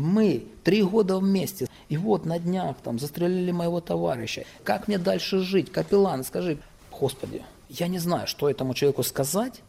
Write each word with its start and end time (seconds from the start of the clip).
Мы 0.00 0.46
три 0.64 0.82
года 0.82 1.18
вместе. 1.18 1.68
И 1.90 1.98
вот 1.98 2.24
на 2.24 2.38
днях 2.38 2.76
там 2.82 2.98
застрелили 2.98 3.52
моего 3.52 3.82
товарища. 3.82 4.46
Как 4.64 4.88
мне 4.88 4.96
дальше 4.96 5.40
жить? 5.40 5.70
Капеллан, 5.70 6.24
скажи, 6.24 6.56
Господи, 6.90 7.42
я 7.68 7.86
не 7.86 7.98
знаю, 7.98 8.26
что 8.26 8.48
этому 8.48 8.72
человеку 8.72 9.02
сказать. 9.02 9.60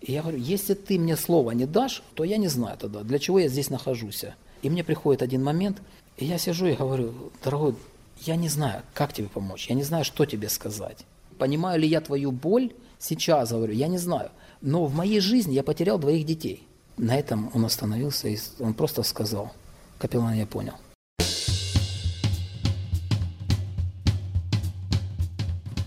И 0.00 0.12
я 0.12 0.22
говорю, 0.22 0.38
если 0.38 0.74
ты 0.74 0.98
мне 0.98 1.16
слова 1.16 1.52
не 1.52 1.66
дашь, 1.66 2.02
то 2.14 2.24
я 2.24 2.36
не 2.36 2.48
знаю 2.48 2.76
тогда, 2.76 3.02
для 3.02 3.20
чего 3.20 3.38
я 3.38 3.48
здесь 3.48 3.70
нахожусь. 3.70 4.24
И 4.62 4.70
мне 4.70 4.82
приходит 4.82 5.22
один 5.22 5.44
момент, 5.44 5.80
и 6.16 6.24
я 6.24 6.36
сижу 6.38 6.66
и 6.66 6.74
говорю, 6.74 7.14
дорогой, 7.44 7.76
я 8.22 8.34
не 8.34 8.48
знаю, 8.48 8.82
как 8.92 9.12
тебе 9.12 9.28
помочь, 9.28 9.68
я 9.68 9.76
не 9.76 9.84
знаю, 9.84 10.04
что 10.04 10.26
тебе 10.26 10.48
сказать. 10.48 10.98
Понимаю 11.38 11.80
ли 11.80 11.86
я 11.86 12.00
твою 12.00 12.32
боль 12.32 12.72
сейчас, 12.98 13.52
говорю, 13.52 13.72
я 13.72 13.86
не 13.86 13.98
знаю. 13.98 14.30
Но 14.60 14.86
в 14.86 14.94
моей 14.94 15.20
жизни 15.20 15.54
я 15.54 15.62
потерял 15.62 15.98
двоих 15.98 16.26
детей. 16.26 16.66
На 16.96 17.16
этом 17.16 17.50
он 17.54 17.64
остановился, 17.64 18.26
и 18.28 18.38
он 18.58 18.74
просто 18.74 19.02
сказал, 19.04 19.52
капеллан, 19.98 20.34
я 20.34 20.46
понял. 20.46 20.74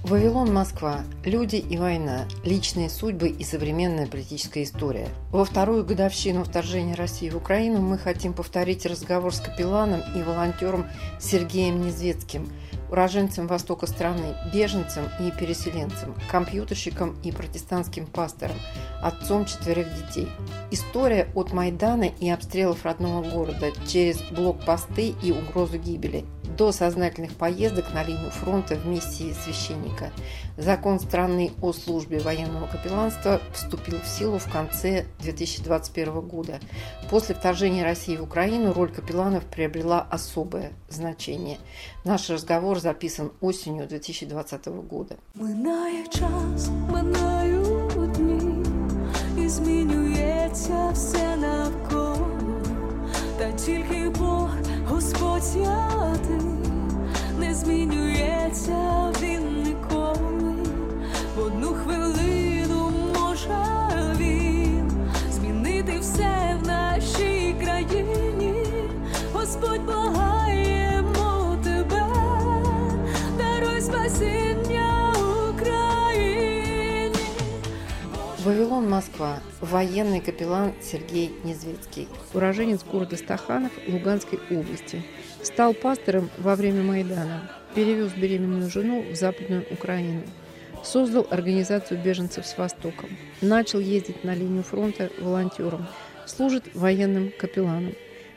Вавилон, 0.09 0.51
Москва. 0.51 1.03
Люди 1.23 1.57
и 1.57 1.77
война. 1.77 2.25
Личные 2.43 2.89
судьбы 2.89 3.27
и 3.29 3.43
современная 3.43 4.07
политическая 4.07 4.63
история. 4.63 5.07
Во 5.29 5.45
вторую 5.45 5.85
годовщину 5.85 6.43
вторжения 6.43 6.95
России 6.95 7.29
в 7.29 7.37
Украину 7.37 7.79
мы 7.79 7.99
хотим 7.99 8.33
повторить 8.33 8.87
разговор 8.87 9.31
с 9.31 9.39
капелланом 9.39 10.01
и 10.15 10.23
волонтером 10.23 10.87
Сергеем 11.19 11.85
Незвецким, 11.85 12.49
уроженцем 12.91 13.47
востока 13.47 13.87
страны, 13.87 14.35
беженцем 14.53 15.05
и 15.19 15.31
переселенцем, 15.31 16.15
компьютерщиком 16.29 17.15
и 17.23 17.31
протестантским 17.31 18.05
пастором, 18.05 18.57
отцом 19.01 19.45
четверых 19.45 19.87
детей. 19.95 20.27
История 20.71 21.27
от 21.35 21.53
Майдана 21.53 22.09
и 22.19 22.29
обстрелов 22.29 22.85
родного 22.85 23.23
города 23.27 23.71
через 23.87 24.21
блокпосты 24.31 25.13
и 25.23 25.31
угрозу 25.31 25.77
гибели– 25.77 26.25
до 26.58 26.72
сознательных 26.72 27.34
поездок 27.34 27.92
на 27.92 28.04
линию 28.04 28.30
фронта 28.30 28.76
в 28.76 28.86
миссии 28.86 29.32
священника. 29.32 30.12
Закон 30.56 31.00
страны 31.00 31.52
о 31.60 31.72
службе 31.72 32.20
военного 32.20 32.66
капелланства 32.66 33.40
вступил 33.52 34.00
в 34.00 34.06
силу 34.06 34.38
в 34.38 34.50
конце 34.50 35.06
2021 35.20 36.20
года. 36.20 36.60
После 37.10 37.34
вторжения 37.34 37.82
России 37.82 38.16
в 38.16 38.22
Украину 38.22 38.72
роль 38.72 38.92
капелланов 38.92 39.44
приобрела 39.44 40.06
особое 40.10 40.72
значение. 40.88 41.58
Наш 42.04 42.30
разговор 42.30 42.78
записан 42.78 43.32
осенью 43.40 43.86
2020 43.86 44.68
года. 44.90 45.16
Минає 45.34 46.04
час, 46.06 46.68
минають 46.90 48.12
дні, 48.12 48.64
і 49.38 49.48
змінюється 49.48 50.90
все 50.92 51.36
навколо, 51.36 52.28
та 53.38 53.52
тільки 53.52 54.08
Бог 54.08 54.47
Господь 54.99 55.43
святий 55.43 56.47
не 57.39 57.53
змінюється 57.53 59.13
він 59.21 59.63
ніколи, 59.63 60.53
в 61.35 61.43
одну 61.45 61.67
хвилину 61.67 62.91
може 63.19 63.57
він 64.17 64.91
змінити 65.31 65.99
все 65.99 66.57
в 66.63 66.67
нашій 66.67 67.55
країні, 67.63 68.53
Господь 69.33 69.85
благаємо 69.85 70.18
Вавилон, 78.49 78.89
Москва. 78.89 79.43
Военный 79.61 80.21
капеллан 80.21 80.73
Сергей 80.81 81.31
Незвецкий. 81.43 82.07
Уроженец 82.33 82.83
города 82.83 83.15
Стаханов 83.15 83.71
Луганской 83.87 84.39
области. 84.49 85.03
Стал 85.43 85.75
пастором 85.75 86.31
во 86.39 86.55
время 86.55 86.81
Майдана. 86.81 87.51
Перевез 87.75 88.11
беременную 88.13 88.67
жену 88.71 89.03
в 89.03 89.15
Западную 89.15 89.67
Украину. 89.69 90.23
Создал 90.83 91.27
организацию 91.29 92.01
беженцев 92.03 92.47
с 92.47 92.57
Востоком. 92.57 93.09
Начал 93.39 93.77
ездить 93.77 94.23
на 94.23 94.33
линию 94.33 94.63
фронта 94.63 95.11
волонтером. 95.19 95.85
Служит 96.25 96.73
военным 96.73 97.31
капелланом. 97.37 97.93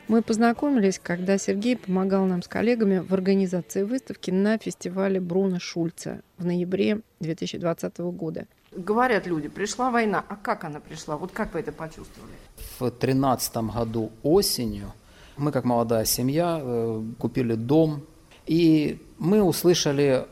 Мы 0.07 0.21
познакомились, 0.21 0.99
когда 1.01 1.39
Сергей 1.39 1.75
помогал 1.75 2.25
нам 2.25 2.43
с 2.43 2.47
коллегами 2.47 2.99
в 2.99 3.15
организации 3.15 3.81
выставки 3.81 4.29
на 4.29 4.59
фестивале 4.59 5.19
Бруно 5.19 5.57
Шульца 5.59 6.21
в 6.37 6.45
ноябре 6.45 7.01
2020 7.19 7.97
года. 7.97 8.45
Говорят 8.75 9.27
люди, 9.27 9.47
пришла 9.49 9.91
война. 9.91 10.23
А 10.27 10.35
как 10.35 10.63
она 10.63 10.79
пришла? 10.79 11.17
Вот 11.17 11.31
как 11.31 11.53
вы 11.53 11.59
это 11.59 11.71
почувствовали? 11.71 12.33
В 12.77 12.79
2013 12.79 13.55
году 13.57 14.11
осенью 14.23 14.93
мы, 15.37 15.51
как 15.51 15.65
молодая 15.65 16.05
семья, 16.05 16.59
э, 16.61 17.03
купили 17.17 17.55
дом, 17.55 18.01
и 18.45 19.01
мы 19.17 19.41
услышали 19.41 20.25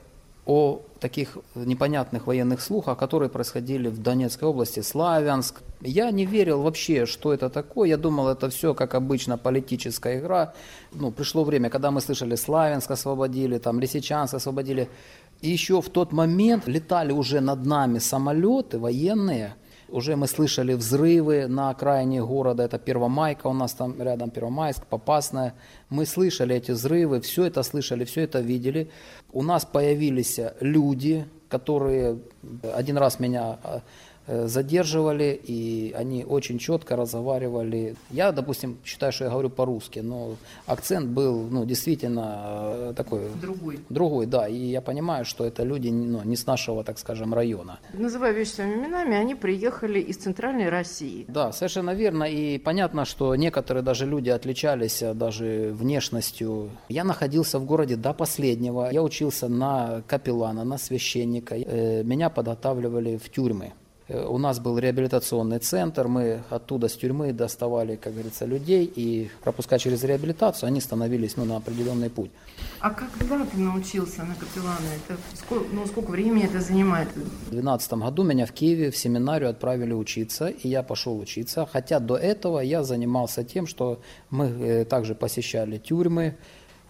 о 0.46 0.82
таких 1.00 1.38
непонятных 1.56 2.28
военных 2.28 2.62
слухах, 2.62 2.98
которые 2.98 3.30
происходили 3.30 3.90
в 3.90 4.02
Донецкой 4.02 4.50
области, 4.50 4.82
Славянск. 4.82 5.62
Я 5.82 6.12
не 6.12 6.26
верил 6.26 6.62
вообще, 6.62 7.06
что 7.06 7.34
это 7.34 7.50
такое. 7.50 7.90
Я 7.90 7.98
думал, 7.98 8.28
это 8.28 8.50
все, 8.50 8.74
как 8.74 8.94
обычно, 8.94 9.38
политическая 9.38 10.20
игра. 10.20 10.54
Ну, 10.94 11.12
пришло 11.12 11.44
время, 11.44 11.70
когда 11.70 11.90
мы 11.90 12.02
слышали, 12.02 12.36
Славянск 12.36 12.92
освободили, 12.92 13.58
там, 13.58 13.80
Лисичанск 13.80 14.36
освободили. 14.36 14.90
И 15.42 15.50
еще 15.50 15.82
в 15.82 15.90
тот 15.90 16.12
момент 16.12 16.68
летали 16.68 17.12
уже 17.12 17.42
над 17.42 17.66
нами 17.66 18.00
самолеты 18.00 18.78
военные, 18.78 19.56
уже 19.92 20.16
мы 20.16 20.28
слышали 20.28 20.74
взрывы 20.74 21.48
на 21.48 21.70
окраине 21.70 22.24
города, 22.24 22.64
это 22.64 22.80
Первомайка, 22.80 23.48
у 23.48 23.54
нас 23.54 23.74
там 23.74 24.02
рядом 24.02 24.30
Первомайск, 24.30 24.86
Попасная. 24.86 25.54
Мы 25.90 26.06
слышали 26.06 26.56
эти 26.56 26.72
взрывы, 26.72 27.20
все 27.20 27.46
это 27.46 27.62
слышали, 27.64 28.06
все 28.06 28.22
это 28.22 28.40
видели. 28.40 28.90
У 29.34 29.44
нас 29.44 29.66
появились 29.66 30.40
люди, 30.62 31.26
которые 31.50 32.20
один 32.74 32.98
раз 32.98 33.20
меня 33.20 33.60
а, 33.64 33.82
задерживали, 34.32 35.40
и 35.44 35.94
они 35.98 36.24
очень 36.24 36.58
четко 36.60 36.96
разговаривали. 36.96 37.96
Я, 38.10 38.32
допустим, 38.32 38.78
считаю, 38.86 39.12
что 39.12 39.26
я 39.26 39.30
говорю 39.32 39.50
по-русски, 39.50 40.00
но 40.00 40.36
акцент 40.66 41.08
был 41.10 41.48
ну, 41.50 41.66
действительно 41.66 42.62
э, 42.64 42.94
такой... 42.96 43.22
Другой. 43.42 43.80
Другой, 43.90 44.26
да. 44.26 44.48
И 44.48 44.56
я 44.56 44.82
понимаю, 44.82 45.26
что 45.26 45.46
это 45.46 45.64
люди 45.64 45.90
ну, 45.90 46.24
не 46.24 46.36
с 46.36 46.46
нашего, 46.46 46.84
так 46.84 47.00
скажем, 47.00 47.34
района. 47.34 47.80
Называя 47.94 48.32
вещи 48.32 48.52
своими 48.52 48.76
именами, 48.76 49.16
они 49.16 49.36
приехали 49.36 50.00
из 50.00 50.18
Центральной 50.18 50.70
России. 50.70 51.26
Да, 51.28 51.52
совершенно 51.52 51.94
верно. 51.94 52.24
И 52.24 52.58
понятно, 52.58 53.06
что 53.06 53.36
некоторые 53.36 53.84
даже 53.84 54.06
люди 54.06 54.30
отличались 54.30 55.02
э, 55.02 55.14
даже 55.14 55.72
внешностью. 55.74 56.70
Я 56.90 57.04
находился 57.04 57.60
в 57.60 57.66
городе 57.66 57.96
до 57.96 58.14
последнего. 58.14 58.90
Я 58.92 59.04
учился 59.04 59.48
на 59.48 60.02
капеллана, 60.08 60.64
на 60.64 60.78
священника. 60.78 61.56
Меня 62.04 62.30
подготавливали 62.30 63.18
в 63.18 63.30
тюрьмы. 63.30 63.74
Э, 64.08 64.26
у 64.26 64.38
нас 64.38 64.60
был 64.60 64.78
реабилитационный 64.78 65.60
центр, 65.60 66.08
мы 66.08 66.42
оттуда 66.50 66.88
с 66.88 66.94
тюрьмы 66.94 67.34
доставали, 67.34 67.96
как 67.96 68.14
говорится, 68.14 68.46
людей, 68.46 68.86
и 68.86 69.30
пропуская 69.44 69.80
через 69.80 70.04
реабилитацию, 70.04 70.68
они 70.68 70.82
становились 70.82 71.38
ну, 71.38 71.46
на 71.46 71.58
определенный 71.58 72.10
путь. 72.10 72.32
А 72.80 72.90
когда 72.90 73.46
ты 73.46 73.58
научился 73.58 74.24
на 74.24 74.36
капеллана? 74.36 74.88
Это 75.08 75.20
сколько, 75.36 75.66
ну, 75.72 75.86
сколько 75.86 76.12
времени 76.12 76.46
это 76.46 76.62
занимает? 76.62 77.10
В 77.10 77.52
2012 77.52 77.94
году 77.94 78.24
меня 78.24 78.46
в 78.46 78.52
Киеве 78.52 78.92
в 78.92 78.98
семинарию 78.98 79.50
отправили 79.50 79.94
учиться, 79.94 80.48
и 80.48 80.68
я 80.68 80.84
пошел 80.84 81.20
учиться. 81.20 81.68
Хотя 81.72 82.00
до 82.00 82.18
этого 82.18 82.60
я 82.60 82.84
занимался 82.84 83.44
тем, 83.44 83.68
что 83.68 84.02
мы 84.30 84.46
э, 84.46 84.86
также 84.86 85.16
посещали 85.16 85.78
тюрьмы, 85.78 86.38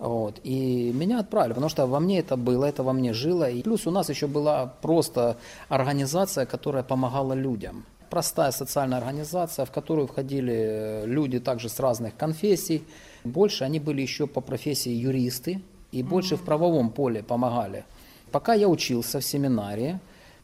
вот. 0.01 0.39
И 0.43 0.91
меня 0.95 1.19
отправили, 1.19 1.53
потому 1.53 1.69
что 1.69 1.85
во 1.85 1.99
мне 1.99 2.19
это 2.19 2.35
было, 2.35 2.65
это 2.65 2.81
во 2.81 2.91
мне 2.91 3.13
жило. 3.13 3.47
И 3.47 3.61
плюс 3.61 3.85
у 3.85 3.91
нас 3.91 4.09
еще 4.09 4.25
была 4.25 4.65
просто 4.81 5.37
организация, 5.69 6.47
которая 6.47 6.81
помогала 6.81 7.33
людям. 7.33 7.85
Простая 8.09 8.51
социальная 8.51 8.97
организация, 8.97 9.63
в 9.63 9.71
которую 9.71 10.07
входили 10.07 10.53
э, 10.53 11.05
люди 11.05 11.39
также 11.39 11.69
с 11.69 11.79
разных 11.79 12.17
конфессий. 12.17 12.83
Больше 13.23 13.63
они 13.63 13.79
были 13.79 14.01
еще 14.01 14.25
по 14.25 14.41
профессии 14.41 14.91
юристы 14.91 15.61
и 15.91 16.01
больше 16.01 16.35
в 16.35 16.41
правовом 16.41 16.89
поле 16.89 17.21
помогали. 17.21 17.85
Пока 18.31 18.55
я 18.55 18.67
учился 18.67 19.19
в 19.19 19.23
семинарии, 19.23 19.99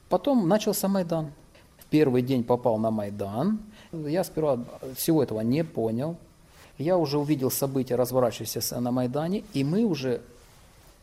потом 0.08 0.48
начался 0.48 0.88
Майдан. 0.88 1.32
В 1.80 1.86
первый 1.86 2.22
день 2.22 2.44
попал 2.44 2.78
на 2.78 2.92
Майдан. 2.92 3.60
Я 3.92 4.24
сперва 4.24 4.60
всего 4.96 5.24
этого 5.24 5.42
не 5.42 5.64
понял 5.64 6.16
я 6.78 6.98
уже 6.98 7.18
увидел 7.18 7.52
события, 7.52 7.96
разворачивающиеся 7.96 8.80
на 8.80 8.92
Майдане, 8.92 9.44
и 9.54 9.64
мы 9.64 9.84
уже 9.84 10.22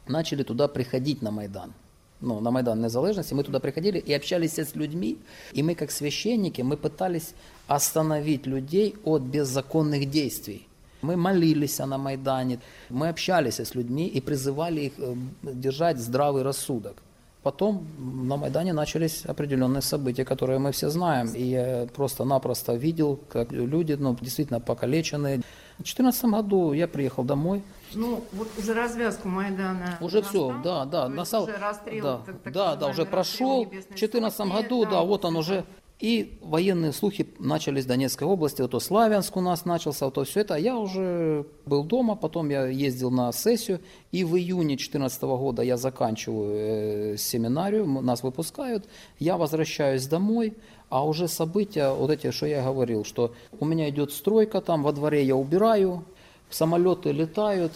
начали 0.06 0.42
туда 0.42 0.68
приходить 0.68 1.22
на 1.22 1.30
Майдан. 1.30 1.72
Ну, 2.20 2.40
на 2.40 2.50
Майдан 2.50 2.80
Незалежности, 2.80 3.34
мы 3.34 3.42
туда 3.42 3.60
приходили 3.60 3.98
и 3.98 4.12
общались 4.12 4.58
с 4.58 4.74
людьми, 4.74 5.18
и 5.52 5.62
мы 5.62 5.74
как 5.74 5.90
священники, 5.90 6.62
мы 6.62 6.76
пытались 6.76 7.34
остановить 7.66 8.46
людей 8.46 8.94
от 9.04 9.22
беззаконных 9.22 10.10
действий. 10.10 10.66
Мы 11.02 11.16
молились 11.16 11.78
на 11.78 11.98
Майдане, 11.98 12.60
мы 12.88 13.08
общались 13.08 13.60
с 13.60 13.74
людьми 13.74 14.06
и 14.06 14.20
призывали 14.22 14.80
их 14.80 14.92
э, 14.98 15.14
держать 15.42 15.98
здравый 15.98 16.42
рассудок. 16.42 17.02
Потом 17.42 17.86
на 17.98 18.38
Майдане 18.38 18.72
начались 18.72 19.26
определенные 19.26 19.82
события, 19.82 20.24
которые 20.24 20.58
мы 20.58 20.72
все 20.72 20.88
знаем. 20.88 21.34
И 21.34 21.42
я 21.42 21.86
просто-напросто 21.94 22.72
видел, 22.72 23.20
как 23.28 23.52
люди 23.52 23.92
ну, 23.92 24.16
действительно 24.18 24.60
покалеченные, 24.60 25.42
В 25.74 25.84
2014 25.84 26.24
году 26.24 26.72
я 26.72 26.86
приехал 26.86 27.24
домой. 27.24 27.62
Ну, 27.94 28.24
вот 28.32 28.48
уже 28.58 28.74
развязку 28.74 29.28
Майдана. 29.28 29.98
Уже 30.00 30.22
все, 30.22 30.60
да, 30.62 30.84
да. 30.84 31.08
Насал, 31.08 31.44
уже 31.44 31.56
расстрел, 31.56 32.04
да, 32.04 32.16
так, 32.18 32.38
так 32.42 32.52
да, 32.52 32.76
да, 32.76 32.86
уже 32.88 33.04
прошел. 33.04 33.64
В 33.64 33.70
2014 33.70 34.40
году, 34.40 34.84
да, 34.86 35.02
вот 35.02 35.24
он 35.24 35.36
уже 35.36 35.64
и 36.00 36.38
военные 36.42 36.92
слухи 36.92 37.28
начались 37.38 37.84
в 37.84 37.88
Донецкой 37.88 38.26
области, 38.26 38.60
вот 38.60 38.72
то 38.72 38.80
Славянск 38.80 39.36
у 39.36 39.40
нас 39.40 39.64
начался, 39.64 40.06
вот 40.06 40.14
то 40.14 40.24
все 40.24 40.40
это. 40.40 40.56
Я 40.56 40.76
уже 40.76 41.46
был 41.66 41.84
дома, 41.84 42.16
потом 42.16 42.50
я 42.50 42.66
ездил 42.66 43.10
на 43.10 43.32
сессию, 43.32 43.80
и 44.10 44.24
в 44.24 44.36
июне 44.36 44.76
2014 44.76 45.22
года 45.22 45.62
я 45.62 45.76
заканчиваю 45.76 47.14
э, 47.14 47.16
семинарию, 47.16 47.86
нас 47.86 48.22
выпускают, 48.22 48.86
я 49.18 49.36
возвращаюсь 49.36 50.06
домой, 50.06 50.54
а 50.94 51.04
уже 51.04 51.26
события, 51.26 51.90
вот 51.90 52.08
эти, 52.08 52.30
что 52.30 52.46
я 52.46 52.62
говорил, 52.62 53.04
что 53.04 53.34
у 53.58 53.64
меня 53.64 53.90
идет 53.90 54.12
стройка 54.12 54.60
там, 54.60 54.84
во 54.84 54.92
дворе 54.92 55.24
я 55.24 55.34
убираю, 55.34 56.04
самолеты 56.50 57.10
летают, 57.10 57.72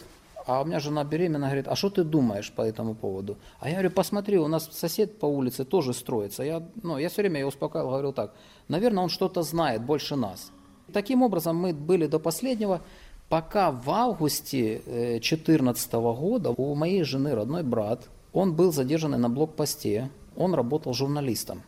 а 0.47 0.63
у 0.63 0.65
меня 0.65 0.79
жена 0.79 1.03
беременна, 1.03 1.47
говорит, 1.47 1.67
а 1.67 1.75
что 1.75 1.91
ты 1.91 2.05
думаешь 2.05 2.53
по 2.53 2.63
этому 2.63 2.95
поводу? 2.95 3.37
А 3.59 3.69
я 3.69 3.75
говорю, 3.75 3.91
посмотри, 3.91 4.39
у 4.39 4.47
нас 4.47 4.69
сосед 4.71 5.19
по 5.19 5.27
улице 5.27 5.65
тоже 5.65 5.95
строится. 5.95 6.45
Я, 6.45 6.63
ну, 6.85 6.97
я 6.97 7.09
все 7.09 7.23
время 7.23 7.41
ее 7.41 7.47
успокаивал, 7.47 7.91
говорил 7.91 8.13
так, 8.13 8.35
наверное, 8.69 9.03
он 9.03 9.09
что-то 9.09 9.43
знает 9.43 9.83
больше 9.83 10.15
нас. 10.15 10.53
Таким 10.93 11.23
образом, 11.23 11.57
мы 11.57 11.75
были 11.75 12.07
до 12.07 12.21
последнего, 12.21 12.83
пока 13.29 13.73
в 13.73 13.91
августе 13.91 14.81
2014 14.87 15.93
э, 15.93 15.99
года 15.99 16.51
у 16.57 16.77
моей 16.77 17.03
жены 17.03 17.35
родной 17.35 17.65
брат, 17.65 18.05
он 18.33 18.55
был 18.55 18.73
задержан 18.73 19.21
на 19.21 19.29
блокпосте, 19.29 20.09
он 20.37 20.55
работал 20.55 20.95
журналистом. 20.95 21.65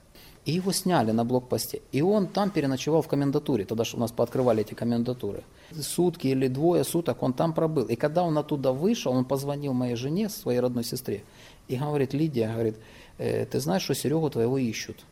И 0.51 0.55
его 0.55 0.73
сняли 0.73 1.13
на 1.13 1.25
блокпосте. 1.25 1.81
И 1.93 2.03
он 2.03 2.27
там 2.27 2.51
переночевал 2.51 3.03
в 3.03 3.07
комендатуре, 3.07 3.65
тогда 3.65 3.85
что 3.85 3.99
у 3.99 4.01
нас 4.01 4.11
пооткрывали 4.11 4.63
эти 4.63 4.75
комендатуры. 4.75 5.45
Сутки 5.81 6.27
или 6.27 6.49
двое 6.49 6.83
суток 6.83 7.23
он 7.23 7.33
там 7.35 7.53
пробыл. 7.53 7.85
И 7.85 7.95
когда 7.95 8.25
он 8.25 8.37
оттуда 8.37 8.73
вышел, 8.73 9.13
он 9.13 9.25
позвонил 9.25 9.75
моей 9.75 9.95
жене, 9.95 10.29
своей 10.29 10.59
родной 10.59 10.83
сестре, 10.83 11.23
и 11.69 11.77
говорит, 11.77 12.15
Лидия, 12.15 12.53
говорит, 12.53 12.77
э, 13.19 13.47
ты 13.47 13.61
знаешь, 13.61 13.83
что 13.83 13.95
Серегу 13.95 14.29
твоего 14.29 14.59
ищут. 14.59 15.05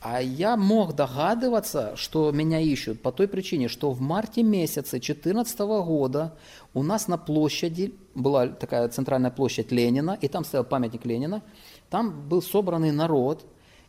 А 0.00 0.22
я 0.22 0.56
мог 0.56 0.94
догадываться, 0.94 1.96
что 1.96 2.30
меня 2.30 2.60
ищут 2.60 3.02
по 3.02 3.10
той 3.10 3.26
причине, 3.26 3.66
что 3.66 3.90
в 3.90 4.00
марте 4.00 4.44
месяце 4.44 5.00
2014 5.00 5.58
года 5.58 6.32
у 6.74 6.84
нас 6.84 7.08
на 7.08 7.18
площади, 7.18 7.92
была 8.14 8.46
такая 8.46 8.88
центральная 8.88 9.32
площадь 9.32 9.72
Ленина, 9.72 10.16
и 10.20 10.28
там 10.28 10.44
стоял 10.44 10.64
памятник 10.64 11.04
Ленина, 11.04 11.42
там 11.90 12.28
был 12.28 12.40
собранный 12.40 12.92
народ, 12.92 13.44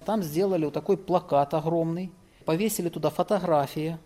там 0.08 0.24
сделали 0.24 0.64
вот 0.64 0.74
такой 0.74 0.96
плакат 0.96 1.54
огромный, 1.54 2.14
повесили 2.46 2.88
туда 2.88 3.10
фотографии, 3.10 3.98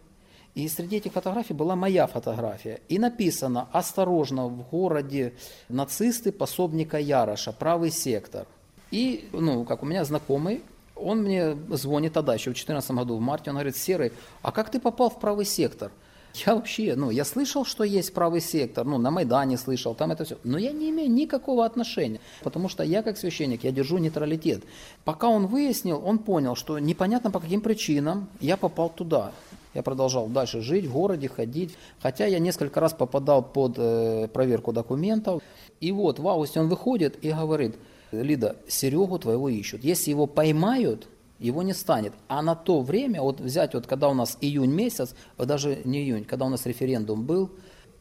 и 0.56 0.68
среди 0.68 0.96
этих 0.96 1.12
фотографий 1.14 1.54
была 1.54 1.76
моя 1.76 2.08
фотография. 2.08 2.82
И 2.90 2.98
написано 2.98 3.68
«Осторожно, 3.72 4.48
в 4.48 4.68
городе 4.72 5.36
нацисты 5.70 6.32
пособника 6.32 6.98
Яроша, 6.98 7.52
правый 7.52 7.92
сектор». 7.92 8.48
И, 8.90 9.30
ну, 9.32 9.64
как 9.64 9.84
у 9.84 9.86
меня 9.86 10.04
знакомый, 10.04 10.64
он 10.96 11.20
мне 11.22 11.56
звонит 11.70 12.14
тогда, 12.14 12.34
еще 12.34 12.50
в 12.50 12.54
2014 12.54 12.92
году, 12.92 13.18
в 13.18 13.22
марте, 13.22 13.52
он 13.52 13.58
говорит, 13.58 13.78
Серый, 13.78 14.12
а 14.42 14.52
как 14.52 14.72
ты 14.72 14.80
попал 14.80 15.12
в 15.12 15.20
правый 15.20 15.46
сектор? 15.46 15.92
Я 16.34 16.56
вообще, 16.56 16.96
ну, 16.96 17.12
я 17.12 17.26
слышал, 17.26 17.66
что 17.66 17.84
есть 17.84 18.14
правый 18.14 18.42
сектор, 18.42 18.86
ну, 18.86 18.98
на 18.98 19.12
Майдане 19.12 19.58
слышал, 19.58 19.96
там 19.96 20.12
это 20.12 20.24
все, 20.24 20.38
но 20.44 20.58
я 20.58 20.72
не 20.72 20.90
имею 20.90 21.12
никакого 21.12 21.66
отношения, 21.66 22.20
потому 22.44 22.70
что 22.70 22.84
я 22.84 23.04
как 23.04 23.18
священник, 23.18 23.64
я 23.64 23.72
держу 23.72 23.98
нейтралитет. 23.98 24.64
Пока 25.04 25.28
он 25.28 25.48
выяснил, 25.48 26.02
он 26.04 26.20
понял, 26.20 26.56
что 26.56 26.80
непонятно 26.80 27.32
по 27.32 27.40
каким 27.40 27.62
причинам 27.62 28.30
я 28.40 28.58
попал 28.58 28.90
туда. 28.90 29.32
Я 29.74 29.84
продолжал 29.84 30.28
дальше 30.28 30.62
жить 30.62 30.86
в 30.86 30.94
городе, 30.94 31.30
ходить, 31.30 31.78
хотя 32.02 32.26
я 32.26 32.40
несколько 32.40 32.80
раз 32.80 32.94
попадал 32.94 33.42
под 33.42 33.76
э, 33.78 34.28
проверку 34.28 34.74
документов. 34.74 35.42
И 35.80 35.92
вот 35.94 36.20
в 36.20 36.28
августе 36.28 36.60
он 36.60 36.68
выходит 36.68 37.24
и 37.24 37.32
говорит, 37.32 37.76
Лида, 38.12 38.58
Серегу 38.68 39.18
твоего 39.18 39.48
ищут. 39.48 39.84
Если 39.84 40.10
его 40.10 40.28
поймают, 40.28 41.08
его 41.42 41.64
не 41.64 41.74
станет. 41.74 42.14
А 42.28 42.42
на 42.42 42.56
то 42.56 42.82
время, 42.82 43.22
вот 43.22 43.42
взять, 43.42 43.74
вот 43.74 43.88
когда 43.88 44.10
у 44.10 44.14
нас 44.14 44.38
июнь 44.42 44.72
месяц, 44.72 45.16
даже 45.38 45.82
не 45.84 46.04
июнь, 46.04 46.24
когда 46.24 46.46
у 46.46 46.50
нас 46.50 46.66
референдум 46.66 47.26
был, 47.26 47.50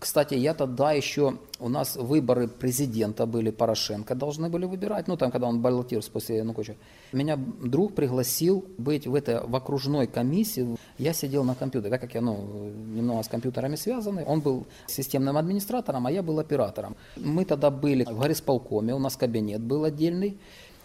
кстати, 0.01 0.33
я 0.33 0.55
тогда 0.55 0.93
еще, 0.93 1.37
у 1.59 1.69
нас 1.69 1.95
выборы 1.95 2.49
президента 2.49 3.27
были, 3.27 3.51
Порошенко 3.51 4.15
должны 4.15 4.49
были 4.49 4.65
выбирать, 4.65 5.09
ну 5.09 5.19
там, 5.19 5.31
когда 5.31 5.47
он 5.47 5.61
баллотировался 5.61 6.11
после 6.11 6.39
Януковича. 6.39 6.77
Меня 7.13 7.37
друг 7.37 7.95
пригласил 7.95 8.65
быть 8.79 9.07
в 9.07 9.15
этой, 9.15 9.47
в 9.47 9.55
окружной 9.55 10.07
комиссии. 10.07 10.75
Я 10.97 11.13
сидел 11.13 11.45
на 11.45 11.55
компьютере, 11.55 11.91
так 11.91 12.01
как 12.01 12.15
я, 12.15 12.23
ну, 12.23 12.71
немного 12.95 13.23
с 13.23 13.29
компьютерами 13.29 13.77
связаны. 13.77 14.25
Он 14.27 14.41
был 14.41 14.67
системным 14.87 15.37
администратором, 15.37 16.07
а 16.07 16.11
я 16.11 16.23
был 16.23 16.39
оператором. 16.39 16.97
Мы 17.17 17.45
тогда 17.45 17.71
были 17.71 18.05
в 18.05 18.19
горисполкоме, 18.19 18.95
у 18.95 18.99
нас 18.99 19.17
кабинет 19.17 19.61
был 19.61 19.85
отдельный. 19.85 20.39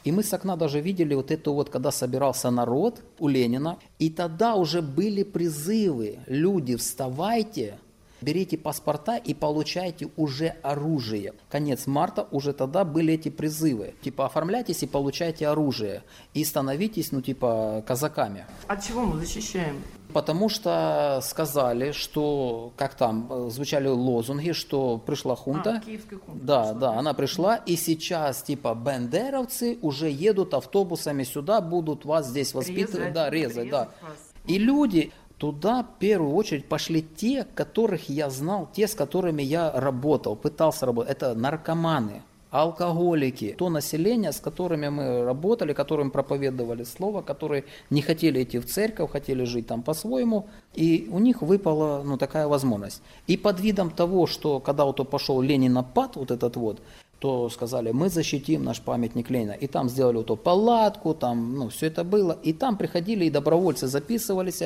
И 0.05 0.11
мы 0.11 0.21
с 0.21 0.31
окна 0.33 0.55
даже 0.55 0.79
видели 0.81 1.15
вот 1.15 1.31
это 1.31 1.49
вот, 1.49 1.69
когда 1.69 1.91
собирался 1.91 2.51
народ 2.51 3.01
у 3.19 3.27
Ленина, 3.27 3.79
и 3.97 4.11
тогда 4.11 4.53
уже 4.53 4.83
были 4.83 5.23
призывы, 5.23 6.19
люди, 6.27 6.75
вставайте, 6.75 7.79
берите 8.21 8.55
паспорта 8.55 9.17
и 9.17 9.33
получайте 9.33 10.09
уже 10.15 10.55
оружие. 10.61 11.33
Конец 11.49 11.87
марта 11.87 12.27
уже 12.29 12.53
тогда 12.53 12.85
были 12.85 13.15
эти 13.15 13.29
призывы. 13.29 13.95
Типа 14.03 14.27
оформляйтесь 14.27 14.83
и 14.83 14.87
получайте 14.87 15.47
оружие. 15.47 16.03
И 16.35 16.43
становитесь, 16.43 17.11
ну 17.11 17.21
типа, 17.21 17.83
казаками. 17.87 18.45
От 18.67 18.83
чего 18.83 19.05
мы 19.05 19.19
защищаем? 19.19 19.81
Потому 20.15 20.47
что 20.47 21.19
сказали, 21.21 21.91
что, 21.91 22.71
как 22.77 22.95
там, 22.95 23.49
звучали 23.49 23.89
лозунги, 23.89 24.53
что 24.53 24.97
пришла 24.97 25.35
хунта. 25.35 25.81
А, 25.81 25.85
киевская 25.85 26.19
хунта. 26.19 26.45
Да, 26.45 26.61
пришла. 26.61 26.79
да, 26.79 26.99
она 26.99 27.13
пришла, 27.13 27.55
и 27.57 27.75
сейчас, 27.75 28.41
типа, 28.41 28.73
бендеровцы 28.75 29.77
уже 29.81 30.09
едут 30.09 30.53
автобусами 30.53 31.23
сюда, 31.23 31.59
будут 31.59 32.05
вас 32.05 32.29
здесь 32.29 32.53
воспитывать. 32.53 32.95
Резать, 32.95 33.13
да, 33.13 33.29
резать, 33.29 33.69
да. 33.69 33.89
Вас. 34.01 34.17
И 34.47 34.57
люди, 34.57 35.11
Туда 35.37 35.83
в 35.83 35.99
первую 35.99 36.33
очередь 36.33 36.65
пошли 36.65 37.01
те, 37.01 37.43
которых 37.43 38.07
я 38.07 38.29
знал, 38.29 38.69
те, 38.73 38.87
с 38.87 38.95
которыми 38.95 39.43
я 39.43 39.69
работал, 39.69 40.37
пытался 40.37 40.85
работать. 40.85 41.11
Это 41.11 41.35
наркоманы, 41.35 42.21
алкоголики, 42.61 43.55
то 43.57 43.69
население, 43.69 44.31
с 44.31 44.39
которыми 44.39 44.89
мы 44.89 45.25
работали, 45.25 45.73
которым 45.73 46.11
проповедовали 46.11 46.83
слово, 46.83 47.21
которые 47.21 47.63
не 47.89 48.01
хотели 48.01 48.43
идти 48.43 48.59
в 48.59 48.65
церковь, 48.65 49.11
хотели 49.11 49.43
жить 49.43 49.67
там 49.67 49.81
по-своему, 49.81 50.45
и 50.73 51.07
у 51.11 51.19
них 51.19 51.41
выпала 51.41 52.03
ну, 52.03 52.17
такая 52.17 52.47
возможность. 52.47 53.01
И 53.27 53.37
под 53.37 53.59
видом 53.59 53.89
того, 53.89 54.27
что 54.27 54.59
когда 54.59 54.85
вот 54.85 55.09
пошел 55.09 55.41
Ленинопад, 55.41 56.15
вот 56.15 56.31
этот 56.31 56.55
вот, 56.55 56.79
то 57.19 57.49
сказали, 57.49 57.91
мы 57.91 58.09
защитим 58.09 58.63
наш 58.63 58.81
памятник 58.81 59.29
Ленина. 59.29 59.53
И 59.53 59.67
там 59.67 59.89
сделали 59.89 60.17
вот 60.17 60.25
эту 60.25 60.35
палатку, 60.35 61.13
там, 61.13 61.55
ну, 61.55 61.69
все 61.69 61.87
это 61.87 62.03
было. 62.03 62.37
И 62.43 62.53
там 62.53 62.77
приходили 62.77 63.25
и 63.25 63.29
добровольцы 63.29 63.87
записывались, 63.87 64.61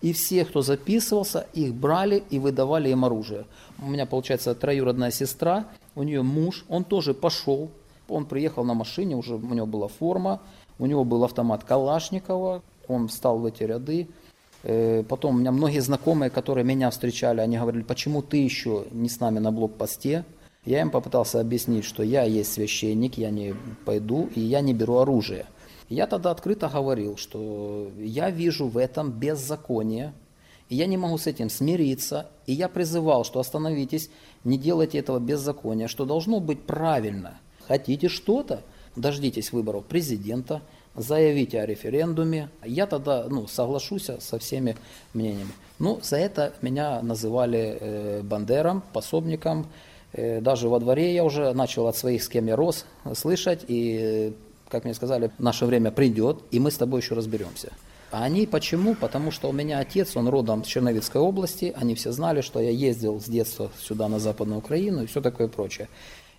и 0.00 0.12
все, 0.12 0.44
кто 0.44 0.62
записывался, 0.62 1.46
их 1.54 1.74
брали 1.74 2.22
и 2.30 2.38
выдавали 2.38 2.90
им 2.90 3.04
оружие. 3.04 3.44
У 3.82 3.86
меня, 3.90 4.06
получается, 4.06 4.54
троюродная 4.54 5.10
сестра, 5.10 5.66
у 5.98 6.04
нее 6.04 6.22
муж, 6.22 6.64
он 6.68 6.84
тоже 6.84 7.12
пошел, 7.12 7.70
он 8.08 8.24
приехал 8.24 8.64
на 8.64 8.74
машине, 8.74 9.16
уже 9.16 9.34
у 9.34 9.54
него 9.54 9.66
была 9.66 9.88
форма, 9.88 10.40
у 10.78 10.86
него 10.86 11.04
был 11.04 11.24
автомат 11.24 11.64
Калашникова, 11.64 12.62
он 12.86 13.08
встал 13.08 13.38
в 13.38 13.44
эти 13.44 13.64
ряды. 13.64 14.08
Э, 14.62 15.02
потом 15.02 15.34
у 15.34 15.38
меня 15.38 15.50
многие 15.50 15.80
знакомые, 15.80 16.30
которые 16.30 16.64
меня 16.64 16.90
встречали, 16.90 17.40
они 17.40 17.58
говорили, 17.58 17.82
почему 17.82 18.22
ты 18.22 18.36
еще 18.36 18.86
не 18.92 19.08
с 19.08 19.18
нами 19.18 19.40
на 19.40 19.50
блокпосте? 19.50 20.24
Я 20.64 20.82
им 20.82 20.90
попытался 20.90 21.40
объяснить, 21.40 21.84
что 21.84 22.04
я 22.04 22.22
есть 22.22 22.52
священник, 22.52 23.18
я 23.18 23.30
не 23.30 23.56
пойду 23.84 24.28
и 24.36 24.40
я 24.40 24.60
не 24.60 24.74
беру 24.74 24.98
оружие. 24.98 25.46
Я 25.88 26.06
тогда 26.06 26.30
открыто 26.30 26.68
говорил, 26.68 27.16
что 27.16 27.90
я 27.98 28.30
вижу 28.30 28.68
в 28.68 28.78
этом 28.78 29.10
беззаконие, 29.10 30.12
и 30.68 30.76
я 30.76 30.86
не 30.86 30.96
могу 30.96 31.18
с 31.18 31.26
этим 31.26 31.50
смириться, 31.50 32.28
и 32.46 32.52
я 32.52 32.68
призывал, 32.68 33.24
что 33.24 33.40
остановитесь, 33.40 34.10
не 34.44 34.58
делайте 34.58 34.98
этого 34.98 35.18
беззакония, 35.18 35.88
что 35.88 36.04
должно 36.04 36.40
быть 36.40 36.62
правильно. 36.62 37.38
Хотите 37.66 38.08
что-то, 38.08 38.62
дождитесь 38.96 39.52
выборов 39.52 39.84
президента, 39.86 40.62
заявите 40.94 41.60
о 41.60 41.66
референдуме. 41.66 42.50
Я 42.64 42.86
тогда 42.86 43.26
ну, 43.28 43.46
соглашусь 43.46 44.10
со 44.18 44.38
всеми 44.38 44.76
мнениями. 45.14 45.52
Ну, 45.78 46.00
за 46.02 46.16
это 46.16 46.52
меня 46.60 47.00
называли 47.02 47.78
э, 47.80 48.22
бандером, 48.22 48.82
пособником. 48.92 49.66
Э, 50.12 50.40
даже 50.40 50.68
во 50.68 50.80
дворе 50.80 51.14
я 51.14 51.24
уже 51.24 51.52
начал 51.52 51.86
от 51.86 51.96
своих, 51.96 52.22
с 52.22 52.28
кем 52.28 52.46
я 52.46 52.56
рос, 52.56 52.84
слышать. 53.14 53.64
И 53.68 54.34
как 54.68 54.84
мне 54.84 54.94
сказали, 54.94 55.30
наше 55.38 55.66
время 55.66 55.90
придет, 55.90 56.40
и 56.50 56.58
мы 56.58 56.70
с 56.70 56.76
тобой 56.76 57.00
еще 57.00 57.14
разберемся. 57.14 57.72
А 58.10 58.24
они 58.24 58.46
почему? 58.46 58.94
Потому 58.94 59.30
что 59.30 59.48
у 59.48 59.52
меня 59.52 59.80
отец, 59.80 60.16
он 60.16 60.28
родом 60.28 60.64
с 60.64 60.66
Черновицкой 60.66 61.20
области, 61.20 61.74
они 61.76 61.94
все 61.94 62.10
знали, 62.12 62.40
что 62.40 62.58
я 62.60 62.70
ездил 62.70 63.20
с 63.20 63.24
детства 63.24 63.70
сюда, 63.78 64.08
на 64.08 64.18
Западную 64.18 64.58
Украину 64.58 65.02
и 65.02 65.06
все 65.06 65.20
такое 65.20 65.48
прочее. 65.48 65.88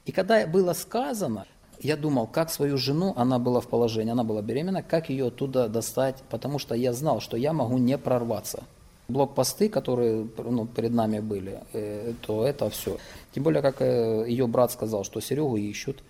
И 0.05 0.11
когда 0.11 0.47
было 0.47 0.73
сказано, 0.73 1.45
я 1.79 1.95
думал, 1.95 2.27
как 2.27 2.49
свою 2.49 2.77
жену, 2.77 3.13
она 3.15 3.37
была 3.37 3.61
в 3.61 3.67
положении, 3.67 4.11
она 4.11 4.23
была 4.23 4.41
беременна, 4.41 4.81
как 4.81 5.09
ее 5.09 5.27
оттуда 5.27 5.69
достать, 5.69 6.17
потому 6.29 6.57
что 6.59 6.73
я 6.75 6.91
знал, 6.93 7.21
что 7.21 7.37
я 7.37 7.53
могу 7.53 7.77
не 7.77 7.97
прорваться. 7.97 8.63
блокпосты, 9.07 9.69
которые 9.69 10.27
ну, 10.37 10.67
перед 10.67 10.91
нами 10.91 11.19
были, 11.19 11.59
э, 11.73 12.13
то 12.21 12.45
это 12.45 12.69
все. 12.69 12.97
Тем 13.33 13.43
более, 13.43 13.61
как 13.61 13.81
э, 13.81 14.25
ее 14.27 14.47
брат 14.47 14.71
сказал, 14.71 15.03
что 15.03 15.19
Серегу 15.19 15.57
ищут. 15.57 16.03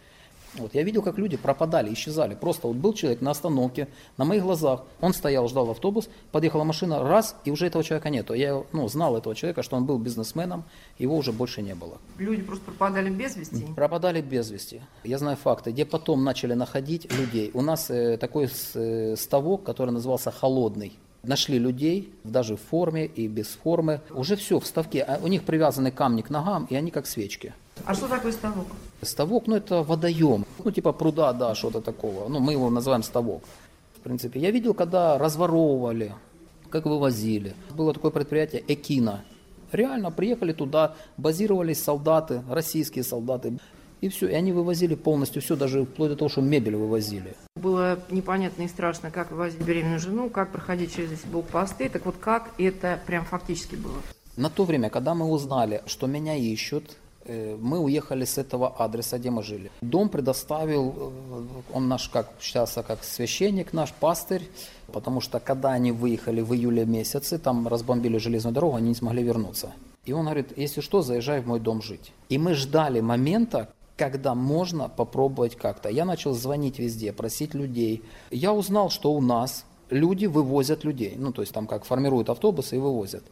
Вот, 0.56 0.74
я 0.74 0.84
видел, 0.84 1.02
как 1.02 1.18
люди 1.18 1.38
пропадали, 1.38 1.94
исчезали. 1.94 2.36
Просто 2.36 2.68
вот 2.68 2.78
был 2.78 2.94
человек 2.94 3.22
на 3.22 3.32
остановке, 3.32 3.88
на 4.18 4.26
моих 4.26 4.44
глазах, 4.44 4.84
он 5.00 5.14
стоял, 5.14 5.48
ждал 5.48 5.70
автобус, 5.70 6.10
подъехала 6.32 6.64
машина, 6.64 7.04
раз, 7.04 7.36
и 7.46 7.52
уже 7.52 7.68
этого 7.68 7.84
человека 7.84 8.10
нету. 8.10 8.34
Я 8.34 8.64
ну, 8.72 8.88
знал 8.88 9.18
этого 9.18 9.36
человека, 9.36 9.64
что 9.64 9.78
он 9.78 9.86
был 9.86 9.98
бизнесменом, 9.98 10.64
его 10.98 11.16
уже 11.16 11.32
больше 11.32 11.62
не 11.62 11.76
было. 11.76 11.98
Люди 12.18 12.42
просто 12.42 12.66
пропадали 12.66 13.10
без 13.10 13.36
вести? 13.36 13.66
Пропадали 13.76 14.22
без 14.22 14.50
вести. 14.50 14.82
Я 15.04 15.18
знаю 15.18 15.38
факты, 15.38 15.72
где 15.72 15.86
потом 15.86 16.24
начали 16.24 16.54
находить 16.54 17.12
людей. 17.12 17.52
У 17.54 17.62
нас 17.62 17.90
э, 17.90 18.18
такой 18.18 18.50
э, 18.74 19.16
ставок, 19.16 19.64
который 19.64 19.92
назывался 19.92 20.32
«Холодный». 20.32 20.94
Нашли 21.22 21.60
людей, 21.60 22.14
даже 22.24 22.56
в 22.56 22.62
форме 22.62 23.06
и 23.06 23.28
без 23.28 23.48
формы. 23.48 24.00
Уже 24.10 24.38
все 24.38 24.58
в 24.58 24.66
ставке. 24.66 25.02
А 25.02 25.20
у 25.22 25.28
них 25.28 25.44
привязаны 25.44 25.92
камни 25.92 26.22
к 26.22 26.30
ногам, 26.30 26.66
и 26.70 26.76
они 26.76 26.92
как 26.92 27.08
свечки. 27.08 27.54
А 27.86 27.96
что 27.96 28.08
такое 28.08 28.32
ставок? 28.32 28.68
Ставок, 29.02 29.48
ну 29.48 29.56
это 29.56 29.84
водоем, 29.84 30.46
ну 30.64 30.72
типа 30.72 30.92
пруда, 30.92 31.34
да, 31.34 31.56
что-то 31.56 31.82
такого. 31.82 32.28
Ну 32.28 32.40
мы 32.40 32.54
его 32.54 32.70
называем 32.70 33.04
ставок. 33.04 33.44
В 33.96 34.02
принципе, 34.02 34.40
я 34.40 34.52
видел, 34.52 34.74
когда 34.74 35.18
разворовывали, 35.18 36.14
как 36.70 36.86
вывозили. 36.86 37.54
Было 37.72 37.94
такое 37.94 38.12
предприятие 38.12 38.64
Экина. 38.68 39.24
Реально 39.72 40.12
приехали 40.12 40.54
туда, 40.54 40.96
базировались 41.18 41.84
солдаты, 41.84 42.42
российские 42.50 43.04
солдаты. 43.04 43.60
И 44.02 44.08
все, 44.08 44.30
и 44.30 44.34
они 44.34 44.54
вывозили 44.54 44.96
полностью 44.96 45.42
все, 45.42 45.58
даже 45.58 45.84
вплоть 45.84 46.10
до 46.10 46.16
того, 46.16 46.30
что 46.30 46.42
мебель 46.42 46.78
вывозили. 46.78 47.36
Было 47.58 48.00
непонятно 48.10 48.64
и 48.64 48.68
страшно, 48.70 49.12
как 49.12 49.32
вывозить 49.32 49.62
беременную 49.62 50.00
жену, 50.00 50.30
как 50.30 50.52
проходить 50.52 50.96
через 50.96 51.12
эти 51.12 51.28
блокпосты. 51.28 51.90
Так 51.90 52.06
вот, 52.06 52.16
как 52.18 52.52
это 52.58 53.00
прям 53.06 53.26
фактически 53.26 53.76
было? 53.76 53.98
На 54.38 54.50
то 54.50 54.64
время, 54.64 54.90
когда 54.90 55.14
мы 55.14 55.26
узнали, 55.26 55.84
что 55.86 56.08
меня 56.08 56.36
ищут, 56.36 56.96
мы 57.60 57.80
уехали 57.80 58.26
с 58.26 58.38
этого 58.38 58.70
адреса, 58.78 59.18
где 59.18 59.30
мы 59.30 59.44
жили. 59.44 59.72
Дом 59.82 60.10
предоставил, 60.10 60.94
э, 60.98 61.74
он 61.74 61.88
наш, 61.88 62.10
как 62.10 62.32
считался, 62.42 62.84
как 62.84 63.04
священник, 63.04 63.74
наш 63.74 63.94
пастырь, 63.94 64.50
потому 64.92 65.22
что 65.22 65.40
когда 65.40 65.72
они 65.72 65.92
выехали 65.92 66.42
в 66.42 66.54
июле 66.54 66.86
месяце, 66.86 67.38
там 67.38 67.68
разбомбили 67.68 68.18
железную 68.18 68.54
дорогу, 68.54 68.76
они 68.78 68.90
не 68.90 68.96
смогли 68.96 69.24
вернуться. 69.24 69.74
И 70.06 70.14
он 70.14 70.26
говорит, 70.26 70.58
если 70.58 70.82
что, 70.82 71.02
заезжай 71.02 71.42
в 71.42 71.48
мой 71.48 71.60
дом 71.60 71.82
жить. 71.82 72.12
И 72.30 72.38
мы 72.38 72.54
ждали 72.54 73.00
момента, 73.00 73.70
когда 73.96 74.34
можно 74.34 74.90
попробовать 74.90 75.56
как-то. 75.56 75.90
Я 75.90 76.06
начал 76.06 76.34
звонить 76.34 76.80
везде, 76.80 77.12
просить 77.12 77.54
людей. 77.54 78.02
Я 78.32 78.54
узнал, 78.54 78.90
что 78.90 79.12
у 79.12 79.22
нас 79.22 79.66
люди 79.90 80.26
вывозят 80.26 80.84
людей. 80.84 81.16
Ну, 81.18 81.32
то 81.32 81.42
есть 81.42 81.54
там 81.54 81.68
как 81.68 81.86
формируют 81.86 82.30
автобусы 82.30 82.78
и 82.78 82.80
вывозят. 82.80 83.24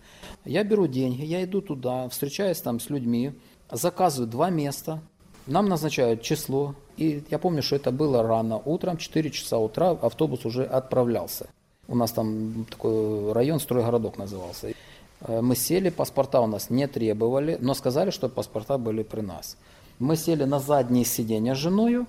Я 0.45 0.63
беру 0.63 0.87
деньги, 0.87 1.23
я 1.23 1.43
иду 1.43 1.61
туда, 1.61 2.09
встречаюсь 2.09 2.59
там 2.61 2.79
с 2.79 2.89
людьми, 2.89 3.33
заказывают 3.69 4.29
два 4.29 4.49
места, 4.49 4.99
нам 5.45 5.69
назначают 5.69 6.21
число, 6.21 6.75
и 6.97 7.23
я 7.29 7.39
помню, 7.39 7.61
что 7.61 7.75
это 7.75 7.91
было 7.91 8.23
рано 8.23 8.57
утром, 8.57 8.97
4 8.97 9.31
часа 9.31 9.57
утра 9.57 9.91
автобус 9.91 10.45
уже 10.45 10.63
отправлялся. 10.63 11.47
У 11.87 11.95
нас 11.95 12.11
там 12.11 12.65
такой 12.69 13.31
район, 13.31 13.59
стройгородок 13.59 14.17
назывался. 14.17 14.73
Э, 15.21 15.41
мы 15.41 15.55
сели, 15.55 15.89
паспорта 15.89 16.41
у 16.41 16.47
нас 16.47 16.69
не 16.69 16.87
требовали, 16.87 17.57
но 17.61 17.73
сказали, 17.73 18.09
что 18.11 18.27
паспорта 18.27 18.77
были 18.77 19.03
при 19.03 19.21
нас. 19.21 19.57
Мы 19.99 20.17
сели 20.17 20.43
на 20.43 20.59
заднее 20.59 21.05
сиденье 21.05 21.55
с 21.55 21.57
женой, 21.57 22.05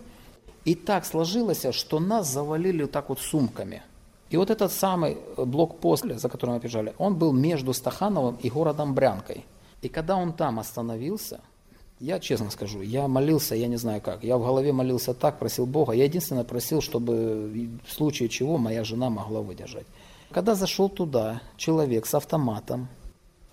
и 0.64 0.74
так 0.74 1.06
сложилось, 1.06 1.64
что 1.72 2.00
нас 2.00 2.28
завалили 2.28 2.82
вот 2.82 2.90
так 2.90 3.08
вот 3.08 3.20
сумками. 3.20 3.82
И 4.30 4.36
вот 4.36 4.50
этот 4.50 4.72
самый 4.72 5.16
блокпост, 5.36 6.04
за 6.04 6.28
которым 6.28 6.56
мы 6.56 6.60
бежали, 6.60 6.92
он 6.98 7.14
был 7.14 7.32
между 7.32 7.72
Стахановым 7.72 8.36
и 8.42 8.50
городом 8.50 8.94
Брянкой. 8.94 9.44
И 9.80 9.88
когда 9.88 10.16
он 10.16 10.32
там 10.32 10.58
остановился, 10.58 11.40
я 12.00 12.20
честно 12.20 12.50
скажу, 12.50 12.80
я 12.80 13.08
молился, 13.08 13.54
я 13.54 13.66
не 13.66 13.76
знаю 13.76 14.00
как. 14.00 14.22
Я 14.22 14.36
в 14.38 14.44
голове 14.44 14.72
молился 14.72 15.14
так, 15.14 15.38
просил 15.38 15.66
Бога. 15.66 15.92
Я 15.92 16.04
единственное 16.04 16.44
просил, 16.44 16.80
чтобы 16.80 17.70
в 17.84 17.92
случае 17.92 18.28
чего 18.28 18.56
моя 18.56 18.84
жена 18.84 19.10
могла 19.10 19.40
выдержать. 19.40 19.86
Когда 20.30 20.54
зашел 20.54 20.88
туда 20.88 21.40
человек 21.56 22.06
с 22.06 22.14
автоматом, 22.14 22.88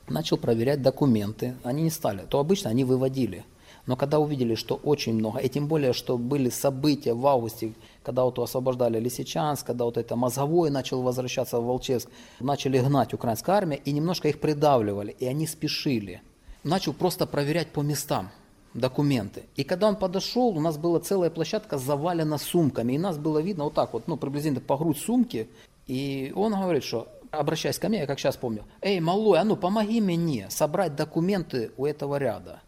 начал 0.07 0.37
проверять 0.37 0.81
документы, 0.81 1.55
они 1.63 1.83
не 1.83 1.89
стали, 1.89 2.23
то 2.29 2.39
обычно 2.39 2.69
они 2.69 2.83
выводили. 2.83 3.45
Но 3.87 3.95
когда 3.95 4.19
увидели, 4.19 4.55
что 4.55 4.75
очень 4.75 5.13
много, 5.13 5.39
и 5.39 5.47
тем 5.47 5.67
более, 5.67 5.93
что 5.93 6.17
были 6.17 6.49
события 6.49 7.13
в 7.13 7.25
августе, 7.25 7.73
когда 8.03 8.25
вот 8.25 8.37
освобождали 8.39 8.99
Лисичанск, 8.99 9.65
когда 9.65 9.85
вот 9.85 9.97
это 9.97 10.15
Мозговой 10.15 10.71
начал 10.71 11.01
возвращаться 11.01 11.59
в 11.59 11.65
Волчевск, 11.65 12.09
начали 12.39 12.79
гнать 12.79 13.13
украинская 13.13 13.55
армия 13.55 13.77
и 13.77 13.91
немножко 13.91 14.27
их 14.27 14.39
придавливали, 14.39 15.15
и 15.19 15.25
они 15.25 15.45
спешили. 15.45 16.21
Начал 16.65 16.93
просто 16.93 17.27
проверять 17.27 17.67
по 17.67 17.81
местам 17.81 18.31
документы. 18.73 19.43
И 19.55 19.63
когда 19.63 19.87
он 19.87 19.95
подошел, 19.95 20.47
у 20.47 20.59
нас 20.59 20.79
была 20.79 20.99
целая 20.99 21.29
площадка 21.29 21.77
завалена 21.77 22.39
сумками, 22.39 22.93
и 22.93 22.97
нас 22.97 23.19
было 23.19 23.37
видно 23.37 23.65
вот 23.65 23.75
так 23.75 23.93
вот, 23.93 24.07
ну, 24.07 24.17
приблизительно 24.17 24.61
по 24.61 24.75
грудь 24.75 24.97
сумки, 24.97 25.47
и 25.85 26.33
он 26.35 26.53
говорит, 26.53 26.83
что 26.83 27.07
обращаясь 27.29 27.77
ко 27.77 27.87
мне, 27.87 27.99
я 27.99 28.07
как 28.07 28.19
сейчас 28.19 28.35
помню, 28.35 28.63
«Эй, 28.81 28.99
малой, 28.99 29.37
а 29.37 29.43
ну 29.43 29.55
помоги 29.55 30.01
мне 30.01 30.47
собрать 30.49 30.95
документы 30.95 31.71
у 31.77 31.85
этого 31.85 32.17
ряда». 32.17 32.61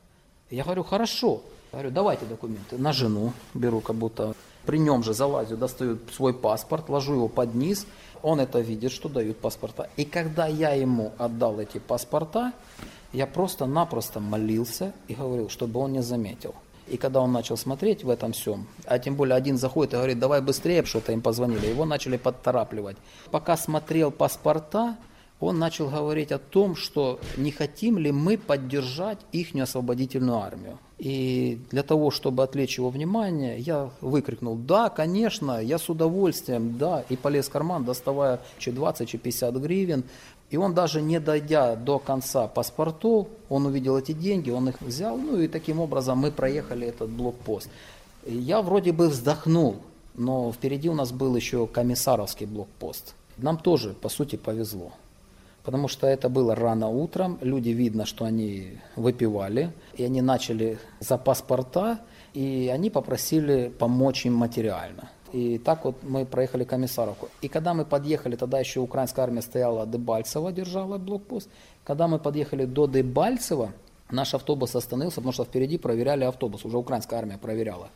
Я 0.51 0.63
говорю, 0.63 0.83
хорошо. 0.83 1.41
Я 1.71 1.79
говорю, 1.79 1.89
давайте 1.89 2.25
документы. 2.25 2.77
На 2.77 2.93
жену 2.93 3.33
беру, 3.55 3.81
как 3.81 3.95
будто 3.95 4.35
при 4.67 4.77
нем 4.77 5.01
же 5.01 5.15
залазю, 5.15 5.57
достаю 5.57 5.97
свой 6.13 6.35
паспорт, 6.35 6.87
ложу 6.87 7.15
его 7.15 7.27
под 7.29 7.55
низ. 7.55 7.87
Он 8.21 8.39
это 8.39 8.59
видит, 8.59 8.91
что 8.91 9.09
дают 9.09 9.37
паспорта. 9.39 9.89
И 9.97 10.05
когда 10.05 10.45
я 10.45 10.73
ему 10.73 11.13
отдал 11.17 11.59
эти 11.59 11.79
паспорта, 11.79 12.53
я 13.13 13.27
просто-напросто 13.27 14.19
молился 14.19 14.93
и 15.07 15.13
говорил, 15.13 15.49
чтобы 15.49 15.79
он 15.79 15.93
не 15.93 16.01
заметил. 16.01 16.53
И 16.87 16.97
когда 16.97 17.21
он 17.21 17.31
начал 17.31 17.57
смотреть 17.57 18.03
в 18.03 18.09
этом 18.09 18.31
всем, 18.31 18.65
а 18.85 18.97
тем 18.97 19.15
более 19.15 19.35
один 19.35 19.57
заходит 19.57 19.93
и 19.93 19.97
говорит, 19.97 20.19
давай 20.19 20.41
быстрее, 20.41 20.85
что-то 20.85 21.11
им 21.11 21.21
позвонили, 21.21 21.67
его 21.67 21.85
начали 21.85 22.17
подторапливать. 22.17 22.95
Пока 23.29 23.57
смотрел 23.57 24.09
паспорта, 24.09 24.95
он 25.39 25.59
начал 25.59 25.89
говорить 25.89 26.31
о 26.31 26.39
том, 26.39 26.75
что 26.75 27.19
не 27.35 27.51
хотим 27.51 27.97
ли 27.97 28.11
мы 28.11 28.37
поддержать 28.37 29.19
их 29.31 29.53
освободительную 29.55 30.37
армию. 30.37 30.79
И 30.97 31.59
для 31.69 31.83
того, 31.83 32.09
чтобы 32.09 32.41
отвлечь 32.41 32.79
его 32.79 32.89
внимание, 32.89 33.59
я 33.59 33.91
выкрикнул, 34.01 34.55
да, 34.55 34.89
конечно, 34.89 35.61
я 35.61 35.77
с 35.77 35.89
удовольствием, 35.89 36.75
да, 36.79 37.03
и 37.09 37.15
полез 37.15 37.47
в 37.47 37.51
карман, 37.51 37.85
доставая 37.85 38.39
че 38.57 38.71
20, 38.71 39.07
че 39.07 39.17
50 39.19 39.55
гривен. 39.57 40.05
И 40.49 40.57
он 40.57 40.73
даже 40.73 41.01
не 41.01 41.19
дойдя 41.19 41.75
до 41.75 41.99
конца 41.99 42.47
паспортов, 42.47 43.27
он 43.49 43.65
увидел 43.65 43.97
эти 43.97 44.13
деньги, 44.13 44.49
он 44.49 44.69
их 44.69 44.81
взял, 44.81 45.17
ну 45.17 45.39
и 45.39 45.47
таким 45.47 45.79
образом 45.79 46.19
мы 46.19 46.31
проехали 46.31 46.87
этот 46.87 47.09
блокпост. 47.09 47.69
Я 48.25 48.61
вроде 48.61 48.93
бы 48.93 49.09
вздохнул, 49.09 49.77
но 50.15 50.51
впереди 50.51 50.89
у 50.89 50.93
нас 50.93 51.11
был 51.11 51.35
еще 51.35 51.67
комиссаровский 51.67 52.45
блокпост. 52.45 53.13
Нам 53.37 53.57
тоже, 53.57 53.93
по 53.93 54.09
сути, 54.09 54.37
повезло 54.37 54.93
потому 55.67 55.89
что 55.89 56.07
это 56.07 56.29
было 56.29 56.55
рано 56.55 56.87
утром, 56.87 57.37
люди 57.41 57.71
видно, 57.71 58.05
что 58.05 58.23
они 58.23 58.79
выпивали, 58.95 59.73
и 59.97 60.05
они 60.05 60.21
начали 60.21 60.79
за 61.01 61.17
паспорта, 61.17 61.99
и 62.33 62.71
они 62.73 62.89
попросили 62.89 63.67
помочь 63.77 64.25
им 64.25 64.33
материально. 64.33 65.09
И 65.33 65.57
так 65.57 65.85
вот 65.85 65.95
мы 66.03 66.25
проехали 66.25 66.63
Комиссаровку. 66.63 67.29
И 67.41 67.47
когда 67.47 67.73
мы 67.73 67.85
подъехали, 67.85 68.35
тогда 68.35 68.59
еще 68.59 68.79
украинская 68.79 69.25
армия 69.25 69.41
стояла, 69.41 69.85
Дебальцево 69.85 70.51
держала 70.51 70.97
блокпост. 70.97 71.49
Когда 71.83 72.07
мы 72.07 72.19
подъехали 72.19 72.65
до 72.65 72.87
Дебальцева, 72.87 73.73
наш 74.09 74.33
автобус 74.33 74.75
остановился, 74.75 75.17
потому 75.17 75.33
что 75.33 75.45
впереди 75.45 75.77
проверяли 75.77 76.23
автобус, 76.23 76.65
уже 76.65 76.77
украинская 76.77 77.19
армия 77.19 77.37
проверяла. 77.37 77.89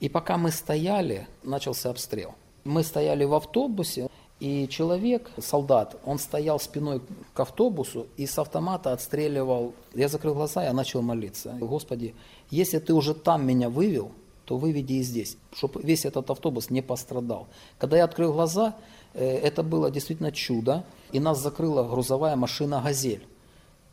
И 0.00 0.08
пока 0.08 0.36
мы 0.36 0.50
стояли, 0.50 1.26
начался 1.42 1.90
обстрел. 1.90 2.34
Мы 2.64 2.82
стояли 2.82 3.24
в 3.24 3.34
автобусе, 3.34 4.08
и 4.38 4.68
человек, 4.68 5.30
солдат, 5.38 5.96
он 6.04 6.18
стоял 6.18 6.60
спиной 6.60 7.00
к 7.32 7.40
автобусу 7.40 8.06
и 8.18 8.26
с 8.26 8.38
автомата 8.38 8.92
отстреливал. 8.92 9.72
Я 9.94 10.08
закрыл 10.08 10.34
глаза, 10.34 10.64
я 10.64 10.74
начал 10.74 11.00
молиться. 11.00 11.56
Господи, 11.58 12.14
если 12.50 12.78
ты 12.78 12.92
уже 12.92 13.14
там 13.14 13.46
меня 13.46 13.70
вывел, 13.70 14.12
то 14.46 14.56
выведи 14.56 14.94
и 14.94 15.02
здесь, 15.02 15.36
чтобы 15.52 15.82
весь 15.82 16.06
этот 16.06 16.30
автобус 16.30 16.70
не 16.70 16.80
пострадал. 16.80 17.48
Когда 17.78 17.98
я 17.98 18.04
открыл 18.04 18.32
глаза, 18.32 18.76
э, 19.12 19.26
это 19.26 19.62
было 19.62 19.90
действительно 19.90 20.32
чудо, 20.32 20.84
и 21.12 21.20
нас 21.20 21.42
закрыла 21.42 21.82
грузовая 21.82 22.36
машина 22.36 22.80
«Газель». 22.82 23.26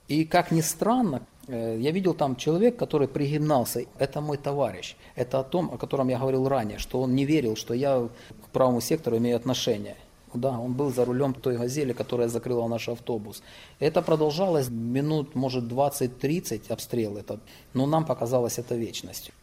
И 0.08 0.26
как 0.26 0.52
ни 0.52 0.62
странно, 0.62 1.26
э, 1.48 1.78
я 1.80 1.92
видел 1.92 2.14
там 2.14 2.36
человек, 2.36 2.78
который 2.78 3.08
пригибнался. 3.08 3.86
Это 3.98 4.22
мой 4.22 4.38
товарищ. 4.38 4.96
Это 5.16 5.40
о 5.40 5.44
том, 5.44 5.72
о 5.74 5.78
котором 5.78 6.10
я 6.10 6.20
говорил 6.20 6.48
ранее, 6.48 6.78
что 6.78 7.02
он 7.02 7.16
не 7.16 7.26
верил, 7.26 7.56
что 7.56 7.74
я 7.74 8.08
к 8.46 8.50
правому 8.50 8.80
сектору 8.80 9.18
имею 9.18 9.36
отношение. 9.36 9.96
Да, 10.36 10.60
он 10.60 10.74
был 10.74 10.92
за 10.92 11.06
рулем 11.06 11.34
той 11.34 11.58
газели, 11.58 11.94
которая 11.94 12.28
закрыла 12.28 12.68
наш 12.68 12.90
автобус. 12.90 13.44
Это 13.80 14.02
продолжалось 14.02 14.70
минут, 14.70 15.36
может, 15.36 15.64
20-30 15.66 16.72
обстрел 16.72 17.18
этот, 17.18 17.40
но 17.74 17.86
нам 17.86 18.06
показалось 18.06 18.60
это 18.60 18.76
вечностью. 18.76 19.34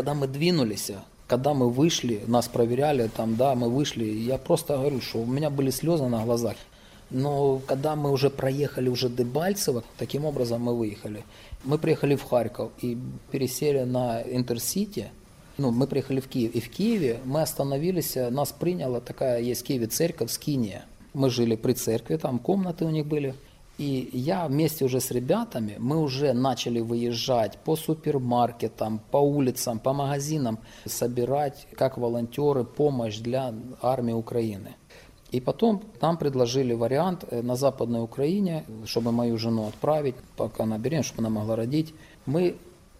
Когда 0.00 0.14
мы 0.14 0.28
двинулись, 0.28 0.92
когда 1.26 1.52
мы 1.52 1.68
вышли, 1.68 2.22
нас 2.26 2.48
проверяли, 2.48 3.10
там, 3.14 3.36
да, 3.36 3.54
мы 3.54 3.68
вышли, 3.68 4.06
я 4.06 4.38
просто 4.38 4.78
говорю, 4.78 5.02
что 5.02 5.18
у 5.18 5.26
меня 5.26 5.50
были 5.50 5.68
слезы 5.68 6.06
на 6.06 6.24
глазах. 6.24 6.56
Но 7.10 7.60
когда 7.66 7.96
мы 7.96 8.10
уже 8.10 8.30
проехали 8.30 8.88
уже 8.88 9.10
Дебальцево, 9.10 9.84
таким 9.98 10.24
образом 10.24 10.62
мы 10.62 10.74
выехали. 10.74 11.22
Мы 11.64 11.76
приехали 11.76 12.16
в 12.16 12.22
Харьков 12.22 12.72
и 12.80 12.96
пересели 13.30 13.80
на 13.80 14.22
Интерсити. 14.22 15.10
Ну, 15.58 15.70
мы 15.70 15.86
приехали 15.86 16.20
в 16.20 16.28
Киев. 16.28 16.54
И 16.54 16.62
в 16.62 16.70
Киеве 16.70 17.18
мы 17.26 17.42
остановились, 17.42 18.14
нас 18.14 18.52
приняла 18.52 19.00
такая, 19.00 19.42
есть 19.42 19.60
в 19.60 19.64
Киеве 19.64 19.86
церковь 19.88 20.30
Скиния. 20.30 20.86
Мы 21.12 21.28
жили 21.28 21.56
при 21.56 21.74
церкви, 21.74 22.16
там 22.16 22.38
комнаты 22.38 22.86
у 22.86 22.90
них 22.90 23.04
были. 23.04 23.34
И 23.80 24.10
я 24.12 24.46
вместе 24.46 24.84
уже 24.84 25.00
с 25.00 25.10
ребятами, 25.10 25.76
мы 25.78 25.96
уже 26.02 26.34
начали 26.34 26.80
выезжать 26.80 27.56
по 27.64 27.76
супермаркетам, 27.76 29.00
по 29.10 29.16
улицам, 29.16 29.78
по 29.78 29.94
магазинам, 29.94 30.58
собирать 30.84 31.66
как 31.78 31.96
волонтеры 31.96 32.64
помощь 32.64 33.20
для 33.20 33.54
армии 33.80 34.12
Украины. 34.12 34.76
И 35.30 35.40
потом 35.40 35.82
нам 36.02 36.18
предложили 36.18 36.74
вариант 36.74 37.24
э, 37.30 37.40
на 37.40 37.56
Западной 37.56 38.02
Украине, 38.02 38.64
чтобы 38.84 39.12
мою 39.12 39.38
жену 39.38 39.68
отправить, 39.68 40.16
пока 40.36 40.64
она 40.64 40.76
беременна, 40.76 41.04
чтобы 41.04 41.26
она 41.26 41.30
могла 41.30 41.56
родить. 41.56 41.94
Мы 42.26 42.56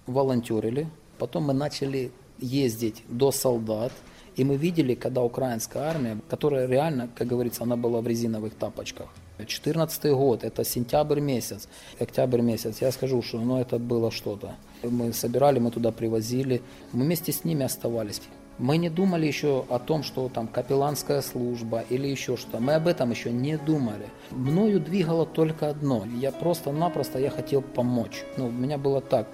волонтерили, 0.06 0.88
потом 1.18 1.42
мы 1.42 1.52
начали 1.52 2.10
ездить 2.38 3.04
до 3.06 3.32
солдат, 3.32 3.92
и 4.34 4.44
мы 4.44 4.56
видели, 4.56 4.94
когда 4.94 5.22
украинская 5.22 5.82
армия, 5.82 6.16
которая 6.30 6.66
реально, 6.66 7.10
как 7.14 7.26
говорится, 7.26 7.64
она 7.64 7.76
была 7.76 8.00
в 8.00 8.06
резиновых 8.06 8.54
тапочках. 8.54 9.08
2014 9.40 10.12
год, 10.12 10.44
это 10.44 10.64
сентябрь 10.64 11.20
месяц, 11.20 11.68
октябрь 11.98 12.40
месяц, 12.40 12.80
я 12.80 12.92
скажу, 12.92 13.22
что 13.22 13.38
ну, 13.38 13.60
это 13.60 13.78
было 13.78 14.10
что-то. 14.10 14.54
Мы 14.82 15.12
собирали, 15.12 15.58
мы 15.58 15.70
туда 15.70 15.92
привозили, 15.92 16.62
мы 16.92 17.04
вместе 17.04 17.32
с 17.32 17.44
ними 17.44 17.64
оставались. 17.64 18.22
Мы 18.58 18.76
не 18.76 18.90
думали 18.90 19.26
еще 19.26 19.64
о 19.70 19.78
том, 19.78 20.02
что 20.02 20.28
там 20.28 20.46
капелланская 20.46 21.22
служба 21.22 21.82
или 21.88 22.06
еще 22.06 22.36
что. 22.36 22.60
Мы 22.60 22.74
об 22.74 22.88
этом 22.88 23.10
еще 23.10 23.32
не 23.32 23.56
думали. 23.56 24.06
Мною 24.30 24.80
двигало 24.80 25.24
только 25.24 25.70
одно. 25.70 26.04
Я 26.20 26.30
просто-напросто 26.30 27.18
я 27.18 27.30
хотел 27.30 27.62
помочь. 27.62 28.22
Ну, 28.36 28.48
у 28.48 28.50
меня 28.50 28.76
было 28.76 29.00
так. 29.00 29.28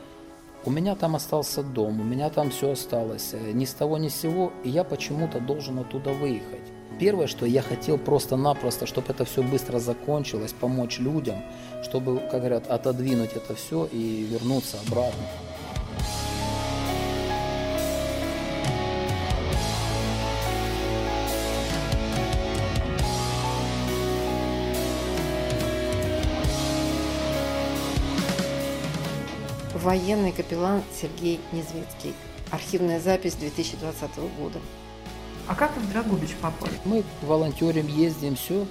У 0.64 0.70
меня 0.70 0.94
там 0.94 1.16
остался 1.16 1.62
дом, 1.62 2.00
у 2.00 2.04
меня 2.04 2.30
там 2.30 2.50
все 2.50 2.72
осталось. 2.72 3.34
Ни 3.52 3.64
с 3.64 3.72
того 3.72 3.98
ни 3.98 4.08
с 4.08 4.16
сего, 4.16 4.52
и 4.64 4.70
я 4.70 4.84
почему-то 4.84 5.40
должен 5.40 5.78
оттуда 5.78 6.12
выехать. 6.12 6.65
Первое, 6.98 7.26
что 7.26 7.44
я 7.44 7.60
хотел 7.60 7.98
просто-напросто, 7.98 8.86
чтобы 8.86 9.08
это 9.10 9.26
все 9.26 9.42
быстро 9.42 9.78
закончилось, 9.78 10.54
помочь 10.58 10.98
людям, 10.98 11.42
чтобы, 11.82 12.18
как 12.18 12.40
говорят, 12.40 12.68
отодвинуть 12.68 13.32
это 13.34 13.54
все 13.54 13.84
и 13.92 14.26
вернуться 14.30 14.78
обратно. 14.86 15.22
Военный 29.74 30.32
капеллан 30.32 30.82
Сергей 31.00 31.38
Незвецкий. 31.52 32.14
Архивная 32.50 33.00
запись 33.00 33.34
2020 33.34 34.16
года. 34.38 34.58
А 35.47 35.55
как 35.55 35.75
вы 35.75 35.81
в 35.81 35.91
Драгобич 35.91 36.35
попали? 36.41 36.73
Мы 36.85 37.03
волонтерим, 37.21 37.87
ездим, 37.87 38.35
все. 38.35 38.65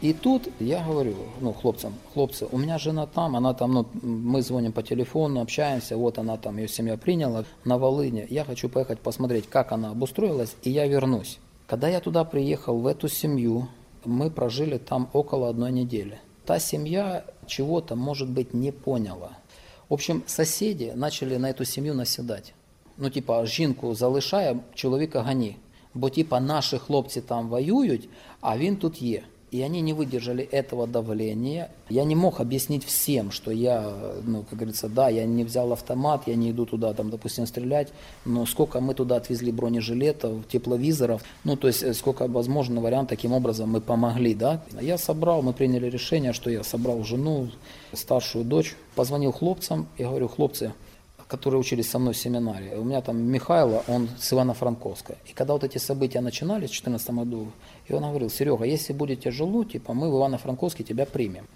И 0.00 0.14
тут 0.14 0.48
я 0.60 0.82
говорю, 0.82 1.14
ну, 1.40 1.52
хлопцам, 1.52 1.94
хлопцы, 2.14 2.46
у 2.50 2.56
меня 2.56 2.78
жена 2.78 3.06
там, 3.06 3.36
она 3.36 3.52
там, 3.52 3.74
ну, 3.74 3.86
мы 4.02 4.40
звоним 4.40 4.72
по 4.72 4.82
телефону, 4.82 5.42
общаемся, 5.42 5.96
вот 5.96 6.18
она 6.18 6.38
там, 6.38 6.56
ее 6.56 6.68
семья 6.68 6.96
приняла 6.96 7.44
на 7.64 7.76
Волыне. 7.76 8.26
Я 8.30 8.44
хочу 8.44 8.70
поехать 8.70 9.00
посмотреть, 9.00 9.48
как 9.48 9.72
она 9.72 9.90
обустроилась, 9.90 10.56
и 10.62 10.70
я 10.70 10.86
вернусь. 10.86 11.38
Когда 11.66 11.88
я 11.88 12.00
туда 12.00 12.24
приехал, 12.24 12.78
в 12.78 12.86
эту 12.86 13.08
семью, 13.08 13.68
мы 14.04 14.30
прожили 14.30 14.78
там 14.78 15.10
около 15.12 15.50
одной 15.50 15.70
недели. 15.70 16.18
Та 16.46 16.58
семья 16.58 17.24
чего-то, 17.46 17.94
может 17.94 18.28
быть, 18.30 18.54
не 18.54 18.72
поняла. 18.72 19.32
В 19.90 19.94
общем, 19.94 20.22
соседи 20.26 20.92
начали 20.94 21.36
на 21.36 21.50
эту 21.50 21.64
семью 21.64 21.94
наседать. 21.94 22.54
Ну, 22.96 23.10
типа, 23.10 23.46
жінку 23.46 23.94
залишає, 23.94 24.56
чоловіка 24.74 25.22
гані. 25.22 25.56
бо 25.94 26.10
типа 26.10 26.40
наші 26.40 26.78
хлопці 26.78 27.20
там 27.20 27.48
воюють, 27.48 28.08
а 28.40 28.58
він 28.58 28.76
тут 28.76 29.02
є. 29.02 29.22
И 29.52 29.62
они 29.62 29.80
не 29.80 29.92
выдержали 29.92 30.44
этого 30.44 30.86
давления. 30.86 31.70
Я 31.88 32.04
не 32.04 32.14
мог 32.14 32.40
объяснить 32.40 32.84
всем, 32.84 33.32
что 33.32 33.50
я, 33.50 33.92
ну, 34.22 34.44
как 34.44 34.58
говорится, 34.58 34.88
да, 34.88 35.08
я 35.08 35.26
не 35.26 35.42
взял 35.42 35.72
автомат, 35.72 36.22
я 36.26 36.36
не 36.36 36.52
иду 36.52 36.66
туда, 36.66 36.94
там, 36.94 37.10
допустим, 37.10 37.46
стрелять, 37.46 37.88
но 38.24 38.46
сколько 38.46 38.80
мы 38.80 38.94
туда 38.94 39.16
отвезли 39.16 39.50
бронежилетов, 39.50 40.46
тепловизоров, 40.46 41.22
ну, 41.42 41.56
то 41.56 41.66
есть 41.66 41.82
э, 41.82 41.94
сколько 41.94 42.28
возможно 42.28 42.80
вариант, 42.80 43.08
таким 43.08 43.32
образом 43.32 43.70
мы 43.70 43.80
помогли, 43.80 44.34
да. 44.34 44.62
Я 44.80 44.98
собрал, 44.98 45.42
мы 45.42 45.52
приняли 45.52 45.90
решение, 45.90 46.32
что 46.32 46.48
я 46.48 46.62
собрал 46.62 47.02
жену, 47.02 47.48
старшую 47.92 48.44
дочь, 48.44 48.76
позвонил 48.94 49.32
хлопцам 49.32 49.88
и 49.98 50.04
говорю, 50.04 50.28
хлопцы, 50.28 50.72
которые 51.27 51.59
учились 51.59 51.89
со 51.89 51.99
мной 51.99 52.13
в 52.13 52.17
семинаре. 52.17 52.77
У 52.77 52.83
меня 52.83 53.01
там 53.01 53.21
Михайло, 53.21 53.83
он 53.87 54.09
с 54.19 54.31
Ивано-Франковска. 54.31 55.15
И 55.25 55.33
когда 55.33 55.53
вот 55.53 55.63
эти 55.63 55.77
события 55.77 56.21
начинались 56.21 56.69
в 56.69 56.83
2014 56.83 57.09
году, 57.11 57.47
и 57.87 57.93
он 57.93 58.03
говорил, 58.03 58.29
Серега, 58.29 58.65
если 58.65 58.93
будет 58.93 59.21
тяжело, 59.21 59.63
типа, 59.63 59.93
мы 59.93 60.11
в 60.11 60.15
Ивано-Франковске 60.15 60.83
тебя 60.83 61.05
примем. 61.05 61.47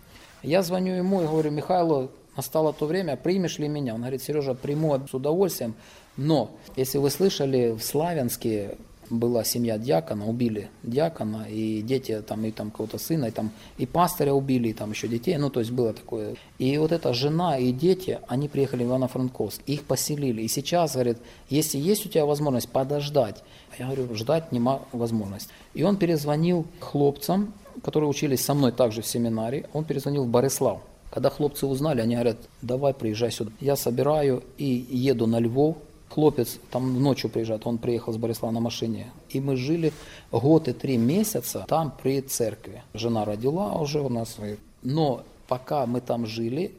Я 0.42 0.64
звоню 0.64 0.94
ему 0.94 1.22
и 1.22 1.28
говорю, 1.28 1.52
Михайло, 1.52 2.10
настало 2.36 2.74
то 2.74 2.86
время, 2.86 3.18
примешь 3.18 3.60
ли 3.60 3.68
меня? 3.68 3.94
Он 3.94 4.02
говорит, 4.02 4.24
Сережа, 4.24 4.56
приму 4.56 5.00
с 5.08 5.14
удовольствием, 5.14 5.76
но 6.18 6.52
если 6.76 6.98
вы 6.98 7.10
слышали, 7.10 7.72
в 7.72 7.84
Славянске 7.84 8.78
была 9.10 9.44
семья 9.44 9.78
диакона, 9.78 10.28
убили 10.28 10.70
диакона, 10.84 11.48
и 11.50 11.82
дети, 11.82 12.22
там, 12.22 12.46
и 12.46 12.52
там 12.52 12.72
кого-то 12.72 12.98
сына, 12.98 13.26
и 13.26 13.32
там, 13.32 13.52
и 13.78 13.86
пастыря 13.86 14.34
убили, 14.34 14.70
и 14.70 14.74
там 14.74 14.92
еще 14.92 15.08
детей, 15.08 15.38
ну, 15.38 15.50
то 15.50 15.60
есть 15.60 15.72
было 15.72 15.94
такое. 15.94 16.36
И 16.58 16.78
вот 16.78 16.92
эта 16.92 17.14
жена 17.14 17.58
и 17.58 17.72
дети, 17.72 18.20
они 18.28 18.48
приехали 18.48 18.84
в 18.84 18.88
Ивано-Франковск, 18.88 19.62
их 19.66 19.84
поселили, 19.84 20.42
и 20.42 20.48
сейчас, 20.48 20.94
говорит, 20.94 21.18
если 21.50 21.78
есть 21.78 22.06
у 22.06 22.10
тебя 22.10 22.26
возможность 22.26 22.70
подождать, 22.70 23.44
я 23.78 23.86
говорю, 23.86 24.14
ждать 24.16 24.52
нема 24.52 24.82
возможности. 24.92 25.52
И 25.74 25.84
он 25.84 25.98
перезвонил 25.98 26.66
хлопцам, 26.80 27.54
которые 27.84 28.10
учились 28.10 28.44
со 28.44 28.54
мной 28.54 28.72
также 28.72 29.02
в 29.02 29.08
семинаре, 29.08 29.70
он 29.74 29.86
перезвонил 29.86 30.24
в 30.26 30.30
Борислав. 30.30 30.82
Когда 31.12 31.32
хлопцы 31.32 31.66
узнали, 31.66 32.02
они 32.02 32.14
говорят, 32.14 32.38
давай 32.62 32.94
приезжай 32.94 33.32
сюда. 33.32 33.52
Я 33.60 33.76
собираю 33.76 34.44
и 34.58 34.66
еду 34.66 35.26
на 35.26 35.40
Львов, 35.40 35.78
Хлопец 36.10 36.60
там 36.72 37.02
ночью 37.02 37.30
приезжает, 37.30 37.68
он 37.68 37.78
приехал 37.78 38.14
с 38.14 38.18
Борислава 38.18 38.52
на 38.52 38.60
машине. 38.60 39.12
И 39.30 39.40
мы 39.40 39.56
жили 39.56 39.94
год 40.32 40.68
и 40.68 40.74
три 40.74 40.98
месяца 40.98 41.66
там 41.68 41.94
при 42.02 42.22
церкви. 42.22 42.84
Жена 42.94 43.26
родила 43.26 43.74
уже 43.74 44.02
у 44.02 44.10
нас. 44.10 44.38
Но 44.82 45.22
пока 45.48 45.86
мы 45.86 46.02
там 46.02 46.26
жили, 46.26 46.74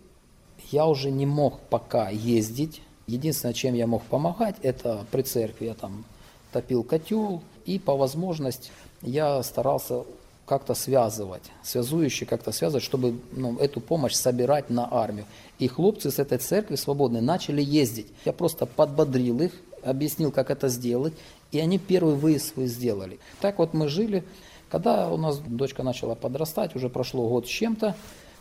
я 0.73 0.87
уже 0.87 1.11
не 1.11 1.27
мог 1.27 1.61
пока 1.61 2.11
ездить. 2.11 2.83
Единственное, 3.07 3.55
чем 3.55 3.75
я 3.75 3.87
мог 3.87 4.03
помогать, 4.03 4.57
это 4.63 5.05
при 5.11 5.23
церкви 5.23 5.67
я 5.67 5.75
там 5.75 6.05
топил 6.53 6.83
котел. 6.83 7.43
И 7.67 7.79
по 7.79 7.97
возможности 7.97 8.71
я 9.03 9.43
старался 9.45 10.05
как-то 10.51 10.75
связывать, 10.75 11.45
связующие 11.63 12.27
как-то 12.27 12.51
связывать, 12.51 12.83
чтобы 12.83 13.21
ну, 13.31 13.57
эту 13.59 13.81
помощь 13.81 14.15
собирать 14.15 14.69
на 14.69 14.93
армию. 14.93 15.27
И 15.61 15.69
хлопцы 15.69 16.11
с 16.11 16.19
этой 16.19 16.39
церкви 16.39 16.75
свободной 16.75 17.21
начали 17.21 17.63
ездить. 17.63 18.09
Я 18.25 18.33
просто 18.33 18.67
подбодрил 18.67 19.41
их, 19.43 19.53
объяснил, 19.85 20.33
как 20.33 20.51
это 20.51 20.67
сделать, 20.67 21.15
и 21.53 21.61
они 21.61 21.79
первый 21.79 22.17
выезд 22.17 22.53
свой 22.53 22.67
сделали. 22.67 23.21
Так 23.41 23.59
вот 23.59 23.75
мы 23.75 23.87
жили. 23.87 24.25
Когда 24.69 25.09
у 25.09 25.17
нас 25.17 25.39
дочка 25.39 25.85
начала 25.85 26.17
подрастать, 26.17 26.75
уже 26.75 26.89
прошло 26.89 27.29
год 27.29 27.47
с 27.47 27.49
чем-то, 27.49 27.95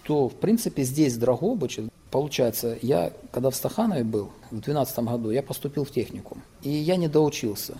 то, 0.03 0.29
в 0.29 0.33
принципе, 0.33 0.81
здесь, 0.81 1.15
в 1.15 1.79
получается, 2.09 2.75
я, 2.81 3.13
когда 3.31 3.51
в 3.51 3.55
Стаханове 3.55 4.03
был, 4.03 4.31
в 4.49 4.61
2012 4.61 4.99
году, 4.99 5.29
я 5.29 5.43
поступил 5.43 5.85
в 5.85 5.91
техникум, 5.91 6.41
и 6.63 6.71
я 6.71 6.95
не 6.95 7.07
доучился. 7.07 7.75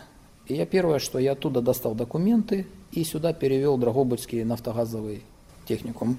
И 0.46 0.54
я 0.54 0.68
первое, 0.68 1.00
что 1.00 1.18
я 1.18 1.32
оттуда 1.32 1.62
достал 1.62 1.96
документы 1.96 2.68
и 2.92 3.04
сюда 3.04 3.34
перевел 3.34 3.78
Драгобычский 3.78 4.44
нафтогазовый 4.44 5.24
техникум. 5.68 6.18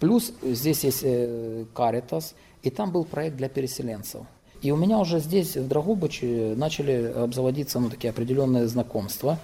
Плюс 0.00 0.32
здесь 0.42 0.84
есть 0.84 1.00
э, 1.02 1.64
Каритас, 1.74 2.34
и 2.62 2.70
там 2.70 2.90
был 2.90 3.04
проект 3.04 3.36
для 3.36 3.48
переселенцев. 3.48 4.22
И 4.60 4.70
у 4.70 4.76
меня 4.76 4.98
уже 4.98 5.18
здесь, 5.18 5.56
в 5.56 5.66
Драгобыче, 5.66 6.54
начали 6.56 7.12
обзаводиться 7.16 7.80
ну, 7.80 7.90
такие 7.90 8.10
определенные 8.10 8.68
знакомства. 8.68 9.38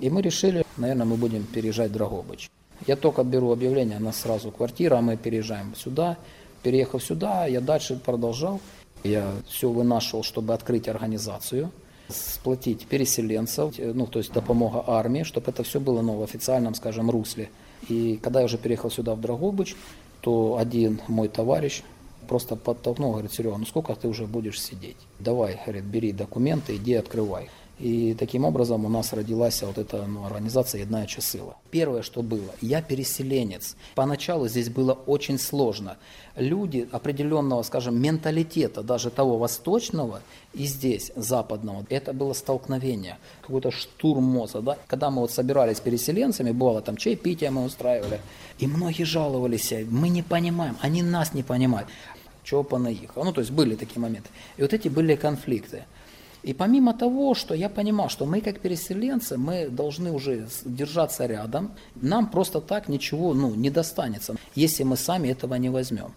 И 0.00 0.10
мы 0.10 0.22
решили, 0.22 0.64
наверное, 0.76 1.06
мы 1.06 1.16
будем 1.16 1.44
переезжать 1.44 1.90
в 1.90 1.94
Драгобыч. 1.94 2.50
Я 2.86 2.96
только 2.96 3.22
беру 3.22 3.52
объявление, 3.52 3.98
у 3.98 4.02
нас 4.02 4.16
сразу 4.16 4.50
квартира, 4.50 4.96
а 4.96 5.02
мы 5.02 5.16
переезжаем 5.16 5.74
сюда. 5.76 6.16
Переехав 6.62 7.02
сюда, 7.02 7.46
я 7.46 7.60
дальше 7.60 7.96
продолжал. 7.96 8.60
Я 9.04 9.32
все 9.48 9.70
вынашивал, 9.70 10.24
чтобы 10.24 10.54
открыть 10.54 10.88
организацию– 10.88 11.70
сплотить 12.10 12.86
переселенцев, 12.86 13.74
ну, 13.78 14.06
то 14.06 14.18
есть 14.18 14.32
допомога 14.32 14.84
армии, 14.86 15.22
чтобы 15.22 15.50
это 15.50 15.62
все 15.62 15.80
было 15.80 16.02
ну, 16.02 16.16
в 16.18 16.22
официальном, 16.22 16.74
скажем, 16.74 17.10
русле. 17.10 17.50
И 17.88 18.18
когда 18.22 18.40
я 18.40 18.46
уже 18.46 18.58
переехал 18.58 18.90
сюда, 18.90 19.14
в 19.14 19.20
Драгобыч, 19.20 19.76
то 20.20 20.58
один 20.58 21.00
мой 21.08 21.28
товарищ 21.28 21.82
просто 22.28 22.56
подтолкнул, 22.56 23.12
говорит, 23.12 23.32
Серега, 23.32 23.56
ну 23.56 23.66
сколько 23.66 23.94
ты 23.94 24.06
уже 24.06 24.26
будешь 24.26 24.60
сидеть? 24.60 24.96
Давай, 25.18 25.58
говорит, 25.64 25.84
бери 25.84 26.12
документы, 26.12 26.76
иди 26.76 26.94
открывай. 26.94 27.48
И 27.80 28.12
таким 28.12 28.44
образом 28.44 28.84
у 28.84 28.90
нас 28.90 29.14
родилась 29.14 29.62
вот 29.62 29.78
эта 29.78 30.04
ну, 30.04 30.26
организация 30.26 30.82
«Еднаюча 30.82 31.22
сила». 31.22 31.56
Первое, 31.70 32.02
что 32.02 32.22
было, 32.22 32.54
я 32.60 32.82
переселенец. 32.82 33.74
Поначалу 33.94 34.48
здесь 34.48 34.68
было 34.68 34.92
очень 34.92 35.38
сложно. 35.38 35.96
Люди 36.36 36.86
определенного, 36.92 37.62
скажем, 37.62 37.98
менталитета, 37.98 38.82
даже 38.82 39.08
того 39.08 39.38
восточного 39.38 40.20
и 40.52 40.66
здесь, 40.66 41.10
западного, 41.16 41.86
это 41.88 42.12
было 42.12 42.34
столкновение, 42.34 43.16
какой-то 43.40 43.70
штурм 43.70 44.24
мозга. 44.24 44.60
Да? 44.60 44.78
Когда 44.86 45.10
мы 45.10 45.22
вот 45.22 45.30
собирались 45.30 45.80
переселенцами, 45.80 46.50
бывало 46.50 46.82
там 46.82 46.98
чаепитие 46.98 47.50
мы 47.50 47.64
устраивали, 47.64 48.20
и 48.58 48.66
многие 48.66 49.04
жаловались, 49.04 49.72
мы 49.88 50.10
не 50.10 50.22
понимаем, 50.22 50.76
они 50.82 51.02
нас 51.02 51.32
не 51.32 51.42
понимают. 51.42 51.88
Чего 52.44 52.62
понаехал? 52.62 53.24
Ну, 53.24 53.32
то 53.32 53.40
есть 53.40 53.52
были 53.52 53.74
такие 53.74 54.00
моменты. 54.00 54.28
И 54.56 54.62
вот 54.62 54.72
эти 54.72 54.88
были 54.88 55.14
конфликты. 55.14 55.84
И 56.42 56.54
помимо 56.54 56.94
того, 56.94 57.34
что 57.34 57.54
я 57.54 57.68
понимал, 57.68 58.08
что 58.08 58.24
мы 58.24 58.40
как 58.40 58.60
переселенцы, 58.60 59.36
мы 59.36 59.68
должны 59.68 60.10
уже 60.10 60.46
держаться 60.64 61.26
рядом, 61.26 61.72
нам 61.96 62.30
просто 62.30 62.60
так 62.60 62.88
ничего 62.88 63.34
ну, 63.34 63.54
не 63.54 63.70
достанется, 63.70 64.36
если 64.54 64.84
мы 64.84 64.96
сами 64.96 65.28
этого 65.28 65.54
не 65.56 65.68
возьмем. 65.68 66.12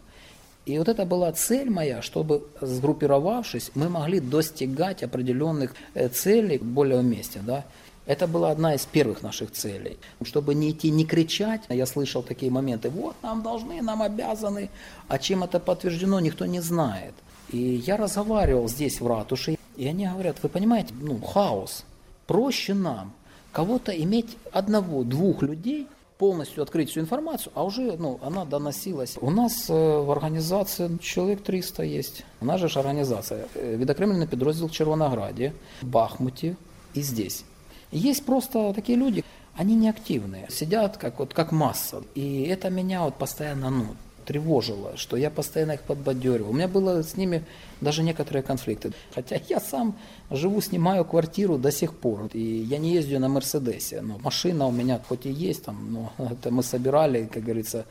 И 0.65 0.77
вот 0.77 0.87
это 0.87 1.05
была 1.05 1.31
цель 1.33 1.69
моя, 1.69 2.01
чтобы, 2.01 2.47
сгруппировавшись, 2.61 3.71
мы 3.75 3.89
могли 3.89 4.21
достигать 4.21 5.03
определенных 5.03 5.73
э, 5.93 6.07
целей 6.07 6.57
более 6.57 6.99
вместе. 6.99 7.41
Да? 7.45 7.65
Это 8.05 8.27
была 8.27 8.51
одна 8.51 8.73
из 8.73 8.85
первых 8.85 9.23
наших 9.23 9.51
целей. 9.51 9.97
Чтобы 10.23 10.55
не 10.55 10.71
идти, 10.71 10.89
не 10.89 11.05
кричать, 11.05 11.61
я 11.67 11.85
слышал 11.85 12.23
такие 12.23 12.49
моменты, 12.49 12.89
вот 12.89 13.15
нам 13.23 13.41
должны, 13.41 13.81
нам 13.81 14.01
обязаны, 14.01 14.69
а 15.09 15.17
чем 15.17 15.43
это 15.43 15.59
подтверждено, 15.59 16.21
никто 16.21 16.45
не 16.45 16.61
знает. 16.61 17.13
И 17.49 17.57
я 17.57 17.97
разговаривал 17.97 18.69
здесь 18.69 19.01
в 19.01 19.07
ратуше, 19.07 19.57
и 19.76 19.86
они 19.86 20.06
говорят, 20.06 20.42
вы 20.42 20.48
понимаете, 20.48 20.94
ну, 21.00 21.20
хаос. 21.20 21.84
Проще 22.26 22.74
нам 22.74 23.12
кого-то 23.52 23.92
иметь 23.92 24.36
одного, 24.52 25.04
двух 25.04 25.42
людей, 25.42 25.86
полностью 26.18 26.62
открыть 26.62 26.90
всю 26.90 27.00
информацию, 27.00 27.52
а 27.54 27.64
уже 27.64 27.96
ну, 27.98 28.18
она 28.22 28.44
доносилась. 28.44 29.16
У 29.20 29.30
нас 29.30 29.70
э, 29.70 29.72
в 29.72 30.10
организации 30.10 30.98
человек 31.00 31.42
300 31.42 31.84
есть. 31.84 32.24
У 32.40 32.44
нас 32.44 32.60
же 32.60 32.80
организация. 32.80 33.46
Э, 33.54 33.76
Відокремлений 33.76 34.26
підрозділ 34.26 34.66
в 34.66 34.70
Червонограді, 34.70 35.52
в 35.82 35.86
Бахмуті 35.86 36.56
и 36.96 37.02
здесь. 37.02 37.44
Есть 37.92 38.24
просто 38.24 38.72
такие 38.74 38.98
люди, 38.98 39.24
они 39.56 39.74
неактивные, 39.74 40.46
сидят 40.50 40.96
как, 40.96 41.18
вот, 41.18 41.32
как 41.34 41.52
масса. 41.52 42.02
И 42.14 42.42
это 42.42 42.70
меня 42.70 43.02
вот 43.02 43.14
постоянно 43.14 43.70
ну, 43.70 43.86
тревожило, 44.25 44.97
что 44.97 45.17
я 45.17 45.29
постоянно 45.29 45.73
их 45.73 45.81
подбадеривал. 45.81 46.51
У 46.51 46.53
меня 46.53 46.67
было 46.67 47.03
с 47.03 47.17
ними 47.17 47.43
даже 47.81 48.03
некоторые 48.03 48.43
конфликты. 48.43 48.91
Хотя 49.13 49.39
я 49.49 49.59
сам 49.59 49.95
живу, 50.31 50.61
снимаю 50.61 51.05
квартиру 51.05 51.57
до 51.57 51.71
сих 51.71 51.93
пор. 51.93 52.29
И 52.33 52.39
я 52.39 52.77
не 52.77 52.93
езжу 52.93 53.19
на 53.19 53.27
Мерседесе. 53.27 54.01
Но 54.01 54.17
машина 54.19 54.67
у 54.67 54.71
меня 54.71 54.99
хоть 55.07 55.25
и 55.25 55.31
есть, 55.31 55.65
там, 55.65 55.93
но 55.93 56.13
это 56.31 56.51
мы 56.51 56.63
собирали, 56.63 57.25
как 57.25 57.43
говорится, 57.43 57.85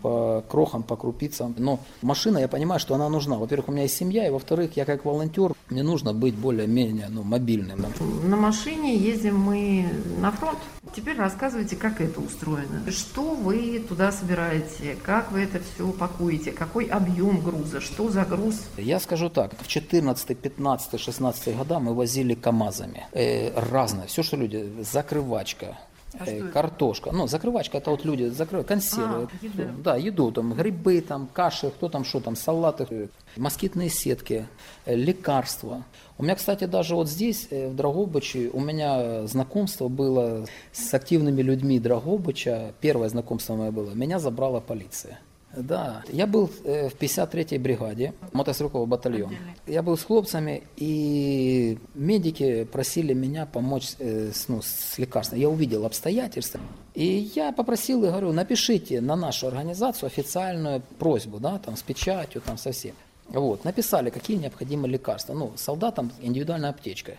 по 0.00 0.44
крохам, 0.48 0.82
по 0.82 0.96
крупицам. 0.96 1.54
Но 1.58 1.80
машина, 2.02 2.38
я 2.38 2.48
понимаю, 2.48 2.80
что 2.80 2.94
она 2.94 3.08
нужна. 3.08 3.36
Во-первых, 3.36 3.68
у 3.68 3.72
меня 3.72 3.82
есть 3.82 3.96
семья, 3.96 4.26
и 4.26 4.30
во-вторых, 4.30 4.76
я 4.76 4.84
как 4.84 5.04
волонтер, 5.04 5.52
мне 5.72 5.82
нужно 5.82 6.12
быть 6.12 6.34
более-менее 6.34 7.08
ну, 7.08 7.22
мобильным. 7.22 7.84
На 8.24 8.36
машине 8.36 8.96
ездим 8.96 9.38
мы 9.38 9.88
на 10.20 10.30
фронт. 10.30 10.58
Теперь 10.94 11.16
рассказывайте, 11.16 11.76
как 11.76 12.00
это 12.00 12.20
устроено. 12.20 12.82
Что 12.90 13.34
вы 13.34 13.84
туда 13.88 14.12
собираете? 14.12 14.96
Как 15.02 15.32
вы 15.32 15.40
это 15.40 15.60
все 15.60 15.86
упакуете? 15.86 16.52
Какой 16.52 16.84
объем 16.84 17.40
груза? 17.40 17.80
Что 17.80 18.10
за 18.10 18.24
груз? 18.24 18.60
Я 18.76 19.00
скажу 19.00 19.30
так, 19.30 19.52
в 19.60 19.66
14, 19.66 20.36
15, 20.36 21.00
16 21.00 21.56
года 21.56 21.78
мы 21.78 21.94
возили 21.94 22.34
КАМАЗами. 22.34 23.06
Э, 23.12 23.58
разное, 23.70 24.06
все, 24.06 24.22
что 24.22 24.36
люди, 24.36 24.70
закрывачка, 24.82 25.78
А 26.18 26.24
э, 26.26 26.48
картошка. 26.48 27.10
Ну, 27.12 27.26
закрывачка, 27.26 27.78
это 27.78 27.90
вот 27.90 28.04
люди 28.04 28.24
закрывают, 28.28 28.68
консервы. 28.68 29.28
А, 29.30 29.44
еда. 29.44 29.70
Да, 29.78 29.96
еду, 29.96 30.30
там, 30.30 30.52
грибы, 30.52 31.00
там, 31.00 31.28
каши, 31.32 31.70
кто 31.70 31.88
там, 31.88 32.04
что 32.04 32.20
там, 32.20 32.36
салаты, 32.36 32.86
э, 32.90 33.06
москитные 33.36 33.88
сетки, 33.88 34.46
э, 34.84 34.94
лекарства. 34.94 35.84
У 36.18 36.22
меня, 36.22 36.34
кстати, 36.34 36.64
даже 36.64 36.94
вот 36.94 37.08
здесь, 37.08 37.48
э, 37.50 37.68
в 37.68 37.76
Драгобыче, 37.76 38.50
у 38.52 38.60
меня 38.60 39.26
знакомство 39.26 39.88
было 39.88 40.46
с 40.72 40.92
активными 40.94 41.42
людьми 41.42 41.80
Драгобыча. 41.80 42.74
Первое 42.80 43.08
знакомство 43.08 43.56
мое 43.56 43.70
было. 43.70 43.92
Меня 43.92 44.18
забрала 44.18 44.60
полиция. 44.60 45.18
Да, 45.56 46.02
я 46.08 46.26
был 46.26 46.50
э, 46.64 46.88
в 46.88 46.94
53-й 46.94 47.58
бригаде, 47.58 48.14
мотострелковый 48.32 48.88
батальон. 48.88 49.30
Отдельный. 49.30 49.54
Я 49.66 49.82
был 49.82 49.98
с 49.98 50.04
хлопцами, 50.04 50.62
и 50.76 51.78
медики 51.94 52.64
просили 52.64 53.12
меня 53.12 53.44
помочь 53.44 53.94
э, 53.98 54.30
с, 54.32 54.48
ну, 54.48 54.62
с 54.62 54.96
лекарством. 54.98 55.38
Я 55.38 55.50
увидел 55.50 55.84
обстоятельства, 55.84 56.60
и 56.94 57.30
я 57.34 57.52
попросил 57.52 58.02
и 58.02 58.08
говорю, 58.08 58.32
напишите 58.32 59.00
на 59.00 59.14
нашу 59.14 59.46
организацию 59.48 60.06
официальную 60.06 60.82
просьбу, 60.98 61.38
да, 61.38 61.58
там, 61.58 61.76
с 61.76 61.82
печатью, 61.82 62.40
там, 62.40 62.56
со 62.56 62.72
всем. 62.72 62.94
Вот, 63.28 63.64
написали, 63.64 64.10
какие 64.10 64.38
необходимы 64.38 64.88
лекарства. 64.88 65.34
Ну, 65.34 65.52
солдатам 65.56 66.12
индивидуальная 66.20 66.70
аптечка. 66.70 67.16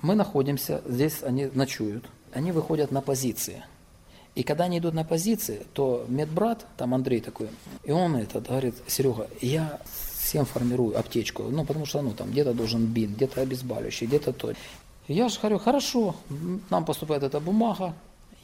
Мы 0.00 0.14
находимся, 0.14 0.80
здесь 0.86 1.22
они 1.22 1.46
ночуют, 1.52 2.04
они 2.32 2.52
выходят 2.52 2.92
на 2.92 3.02
позиции. 3.02 3.64
И 4.38 4.44
когда 4.44 4.64
они 4.64 4.78
идут 4.78 4.94
на 4.94 5.02
позиции, 5.02 5.66
то 5.72 6.04
медбрат, 6.06 6.64
там 6.76 6.94
Андрей 6.94 7.20
такой, 7.20 7.48
и 7.82 7.90
он 7.90 8.14
этот 8.14 8.46
говорит, 8.46 8.76
Серега, 8.86 9.26
я 9.40 9.80
всем 10.16 10.44
формирую 10.44 10.96
аптечку, 10.96 11.42
ну, 11.50 11.64
потому 11.64 11.86
что, 11.86 12.02
ну, 12.02 12.12
там, 12.12 12.30
где-то 12.30 12.54
должен 12.54 12.86
бин, 12.86 13.14
где-то 13.14 13.40
обезболивающий, 13.40 14.06
где-то 14.06 14.32
то. 14.32 14.52
Я 15.08 15.28
же 15.28 15.40
говорю, 15.40 15.58
хорошо, 15.58 16.14
нам 16.70 16.84
поступает 16.84 17.24
эта 17.24 17.40
бумага, 17.40 17.94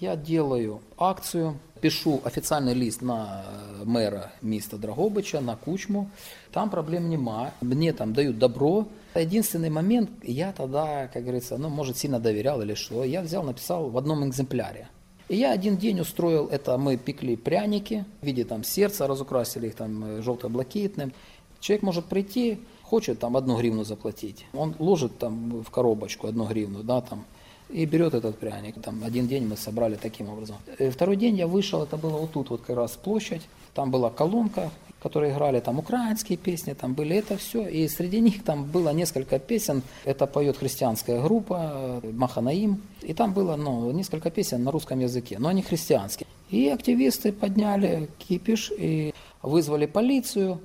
я 0.00 0.16
делаю 0.16 0.80
акцию, 0.98 1.60
пишу 1.80 2.20
официальный 2.24 2.74
лист 2.74 3.00
на 3.00 3.44
э, 3.46 3.84
мэра 3.84 4.32
міста 4.42 4.76
Драгобича, 4.76 5.40
на 5.40 5.54
Кучму. 5.54 6.10
Там 6.50 6.70
проблем 6.70 7.08
нема. 7.08 7.52
Мне 7.60 7.92
там 7.92 8.12
дают 8.14 8.38
добро. 8.38 8.88
Единственный 9.14 9.70
момент, 9.70 10.10
я 10.24 10.52
тогда, 10.52 11.06
как 11.06 11.22
говорится, 11.22 11.56
ну, 11.56 11.68
может, 11.68 11.96
сильно 11.98 12.18
доверял 12.18 12.60
или 12.62 12.74
что, 12.74 13.04
я 13.04 13.22
взял, 13.22 13.44
написал 13.44 13.90
в 13.90 13.96
одном 13.96 14.28
экземпляре. 14.28 14.88
И 15.28 15.36
я 15.36 15.52
один 15.52 15.76
день 15.76 16.00
устроил 16.00 16.48
это, 16.48 16.76
мы 16.76 16.96
пекли 16.96 17.36
пряники 17.36 18.04
в 18.20 18.26
виде 18.26 18.44
там 18.44 18.62
сердца, 18.62 19.06
разукрасили 19.06 19.68
их 19.68 19.74
там 19.74 20.04
э, 20.04 20.22
желто-блакитным. 20.22 21.12
Человек 21.60 21.82
может 21.82 22.04
прийти, 22.04 22.58
хочет 22.82 23.18
там 23.20 23.36
одну 23.36 23.56
гривну 23.56 23.84
заплатить. 23.84 24.44
Он 24.52 24.74
ложит 24.78 25.18
там 25.18 25.62
в 25.62 25.70
коробочку 25.70 26.26
одну 26.26 26.44
гривну, 26.44 26.82
да, 26.82 27.00
там, 27.00 27.24
и 27.70 27.86
берет 27.86 28.12
этот 28.12 28.38
пряник. 28.38 28.80
Там 28.82 29.02
один 29.02 29.26
день 29.26 29.46
мы 29.46 29.56
собрали 29.56 29.96
таким 29.96 30.28
образом. 30.28 30.56
Э, 30.78 30.90
Второй 30.90 31.16
день 31.16 31.36
я 31.36 31.46
вышел, 31.46 31.82
это 31.82 31.96
было 31.96 32.18
вот 32.18 32.32
тут 32.32 32.50
вот 32.50 32.60
как 32.60 32.76
раз 32.76 32.92
площадь. 32.92 33.42
Там 33.72 33.90
была 33.90 34.10
колонка, 34.10 34.70
которые 35.04 35.32
играли 35.34 35.60
там 35.60 35.78
украинские 35.78 36.38
песни, 36.38 36.72
там 36.72 36.94
были 36.94 37.16
это 37.16 37.36
все. 37.36 37.68
И 37.68 37.86
среди 37.88 38.20
них 38.20 38.42
там 38.42 38.64
было 38.64 38.88
несколько 38.88 39.38
песен. 39.38 39.82
Это 40.06 40.26
поет 40.26 40.56
христианская 40.56 41.20
группа 41.20 42.00
э, 42.02 42.10
Маханаим. 42.10 42.80
И 43.02 43.12
там 43.12 43.34
было 43.34 43.54
ну, 43.56 43.92
несколько 43.92 44.30
песен 44.30 44.64
на 44.64 44.70
русском 44.70 45.00
языке, 45.00 45.36
но 45.38 45.48
они 45.48 45.60
христианские. 45.60 46.26
И 46.48 46.70
активисты 46.70 47.32
подняли 47.32 48.08
кипиш 48.18 48.72
и 48.78 49.12
вызвали 49.42 49.84
полицию. 49.84 50.58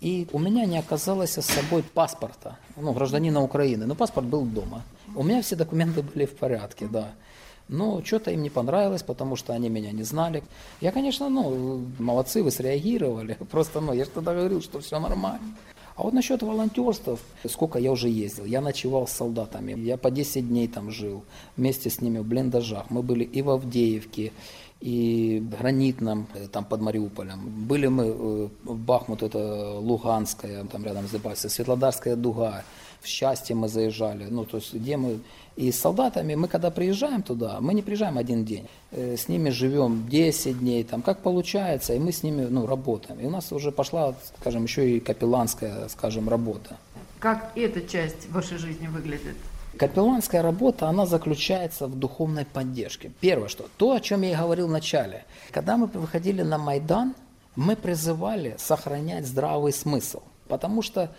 И 0.00 0.26
у 0.32 0.38
меня 0.38 0.64
не 0.64 0.78
оказалось 0.78 1.36
с 1.36 1.42
собой 1.42 1.82
паспорта, 1.82 2.56
ну, 2.76 2.92
гражданина 2.94 3.42
Украины, 3.42 3.84
но 3.84 3.94
паспорт 3.94 4.26
был 4.26 4.46
дома. 4.46 4.84
У 5.14 5.22
меня 5.22 5.42
все 5.42 5.54
документы 5.54 6.02
были 6.02 6.24
в 6.24 6.34
порядке, 6.34 6.88
да. 6.90 7.12
Но 7.68 8.02
что-то 8.04 8.30
им 8.30 8.42
не 8.42 8.50
понравилось, 8.50 9.02
потому 9.02 9.36
что 9.36 9.52
они 9.52 9.68
меня 9.68 9.92
не 9.92 10.02
знали. 10.02 10.42
Я, 10.80 10.92
конечно, 10.92 11.28
ну, 11.28 11.84
молодцы, 11.98 12.42
вы 12.42 12.50
среагировали. 12.50 13.38
Просто, 13.50 13.80
ну, 13.80 13.92
я 13.92 14.04
же 14.04 14.10
тогда 14.10 14.34
говорил, 14.34 14.60
что 14.60 14.80
все 14.80 14.98
нормально. 14.98 15.56
А 15.94 16.02
вот 16.02 16.14
насчет 16.14 16.42
волонтерства, 16.42 17.18
сколько 17.48 17.78
я 17.78 17.92
уже 17.92 18.08
ездил, 18.08 18.46
я 18.46 18.60
ночевал 18.60 19.06
с 19.06 19.12
солдатами, 19.12 19.78
я 19.78 19.98
по 19.98 20.10
10 20.10 20.48
дней 20.48 20.66
там 20.66 20.90
жил, 20.90 21.22
вместе 21.56 21.90
с 21.90 22.00
ними 22.00 22.18
в 22.18 22.24
блиндажах. 22.24 22.90
Мы 22.90 23.02
были 23.02 23.24
и 23.24 23.42
в 23.42 23.50
Авдеевке, 23.50 24.32
и 24.80 25.40
Гранитном, 25.58 26.26
э, 26.34 26.48
там 26.48 26.64
под 26.64 26.80
Мариуполем. 26.80 27.66
Были 27.68 27.86
мы 27.86 28.04
э, 28.06 28.48
в 28.64 28.78
Бахмут, 28.78 29.22
это 29.22 29.78
Луганская, 29.78 30.64
там 30.64 30.84
рядом 30.84 31.06
с 31.06 31.10
Дебальцем, 31.10 31.50
Светлодарская 31.50 32.16
дуга, 32.16 32.64
в 33.02 33.06
Счастье 33.06 33.54
мы 33.56 33.68
заезжали, 33.68 34.26
ну, 34.30 34.44
то 34.44 34.58
есть 34.58 34.74
где 34.74 34.96
мы... 34.96 35.20
И 35.56 35.70
с 35.70 35.80
солдатами 35.80 36.34
мы, 36.34 36.48
когда 36.48 36.70
приезжаем 36.70 37.22
туда, 37.22 37.58
мы 37.60 37.74
не 37.74 37.82
приезжаем 37.82 38.16
один 38.16 38.44
день, 38.44 38.66
Э, 38.94 39.16
с 39.16 39.28
ними 39.28 39.48
живем 39.48 40.06
10 40.08 40.58
дней, 40.58 40.84
там, 40.84 41.00
как 41.00 41.20
получается, 41.20 41.94
и 41.94 41.98
мы 41.98 42.12
с 42.12 42.22
ними, 42.22 42.42
ну, 42.42 42.66
работаем. 42.66 43.20
И 43.20 43.26
у 43.26 43.30
нас 43.30 43.50
уже 43.50 43.72
пошла, 43.72 44.14
скажем, 44.40 44.64
еще 44.64 44.96
и 44.96 45.00
капелланская, 45.00 45.88
скажем, 45.88 46.28
работа. 46.28 46.76
Как 47.18 47.52
эта 47.54 47.80
часть 47.80 48.28
вашей 48.30 48.58
жизни 48.58 48.88
выглядит? 48.88 49.36
Капелланская 49.78 50.42
работа, 50.42 50.88
она 50.88 51.06
заключается 51.06 51.86
в 51.86 51.98
духовной 51.98 52.44
поддержке. 52.44 53.10
Первое, 53.20 53.48
что 53.48 53.64
то, 53.78 53.92
о 53.92 54.00
чем 54.00 54.22
я 54.22 54.32
и 54.32 54.36
говорил 54.36 54.68
в 54.68 54.70
начале. 54.70 55.24
Когда 55.50 55.78
мы 55.78 55.86
выходили 55.86 56.42
на 56.42 56.58
Майдан, 56.58 57.14
мы 57.56 57.76
призывали 57.76 58.56
сохранять 58.58 59.26
здравый 59.26 59.72
смысл. 59.72 60.20
Потому 60.48 60.82
что, 60.82 61.10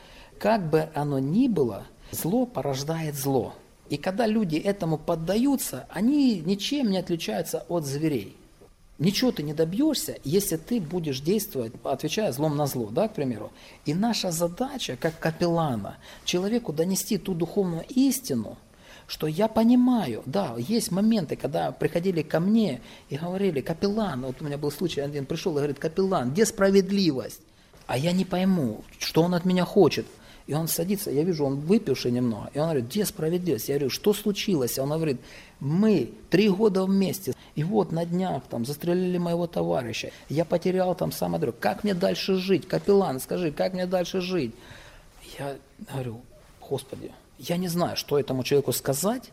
как 0.43 0.69
бы 0.69 0.89
оно 0.93 1.19
ни 1.19 1.47
было, 1.47 1.85
зло 2.11 2.45
порождает 2.45 3.15
зло. 3.15 3.53
И 3.87 3.95
когда 3.95 4.27
люди 4.27 4.57
этому 4.57 4.97
поддаются, 4.97 5.87
они 5.89 6.41
ничем 6.45 6.91
не 6.91 6.97
отличаются 6.97 7.63
от 7.69 7.85
зверей. 7.85 8.35
Ничего 8.99 9.31
ты 9.31 9.41
не 9.41 9.53
добьешься, 9.53 10.17
если 10.25 10.57
ты 10.57 10.81
будешь 10.81 11.21
действовать, 11.21 11.71
отвечая 11.85 12.33
злом 12.33 12.57
на 12.57 12.67
зло, 12.67 12.89
да, 12.91 13.07
к 13.07 13.13
примеру. 13.13 13.53
И 13.85 13.93
наша 13.93 14.31
задача, 14.31 14.97
как 14.99 15.17
капеллана, 15.17 15.95
человеку 16.25 16.73
донести 16.73 17.17
ту 17.17 17.33
духовную 17.33 17.85
истину, 17.87 18.57
что 19.07 19.27
я 19.27 19.47
понимаю, 19.47 20.23
да, 20.25 20.55
есть 20.57 20.91
моменты, 20.91 21.37
когда 21.37 21.71
приходили 21.71 22.21
ко 22.21 22.41
мне 22.41 22.81
и 23.07 23.15
говорили, 23.15 23.61
капеллан, 23.61 24.23
вот 24.23 24.41
у 24.41 24.43
меня 24.43 24.57
был 24.57 24.71
случай, 24.71 24.99
один 24.99 25.25
пришел 25.25 25.53
и 25.53 25.55
говорит, 25.59 25.79
капеллан, 25.79 26.33
где 26.33 26.45
справедливость? 26.45 27.39
А 27.87 27.97
я 27.97 28.11
не 28.11 28.25
пойму, 28.25 28.83
что 28.99 29.21
он 29.21 29.35
от 29.35 29.45
меня 29.45 29.63
хочет– 29.63 30.05
и 30.45 30.53
он 30.53 30.67
садится, 30.67 31.09
я 31.09 31.23
вижу, 31.23 31.45
он 31.45 31.55
выпивший 31.55 32.11
немного, 32.11 32.49
и 32.53 32.59
он 32.59 32.65
говорит, 32.65 32.85
где 32.85 33.05
справедливость? 33.05 33.69
Я 33.69 33.75
говорю, 33.75 33.89
что 33.89 34.13
случилось? 34.13 34.77
Он 34.77 34.89
говорит, 34.89 35.21
мы 35.59 36.11
три 36.29 36.49
года 36.49 36.83
вместе, 36.83 37.33
и 37.55 37.63
вот 37.63 37.91
на 37.91 38.05
днях 38.05 38.43
там 38.49 38.65
застрелили 38.65 39.17
моего 39.17 39.47
товарища, 39.47 40.11
я 40.27 40.43
потерял 40.43 40.95
там 40.95 41.11
самое 41.13 41.39
дорогое. 41.39 41.61
Как 41.61 41.83
мне 41.83 41.93
дальше 41.93 42.35
жить? 42.35 42.67
Капеллан, 42.67 43.21
скажи, 43.21 43.51
как 43.51 43.73
мне 43.73 43.85
дальше 43.85 44.19
жить? 44.19 44.53
Я 45.39 45.55
говорю, 45.91 46.21
Господи, 46.59 47.11
я 47.39 47.55
не 47.55 47.69
знаю, 47.69 47.95
что 47.95 48.19
этому 48.19 48.43
человеку 48.43 48.73
сказать, 48.73 49.31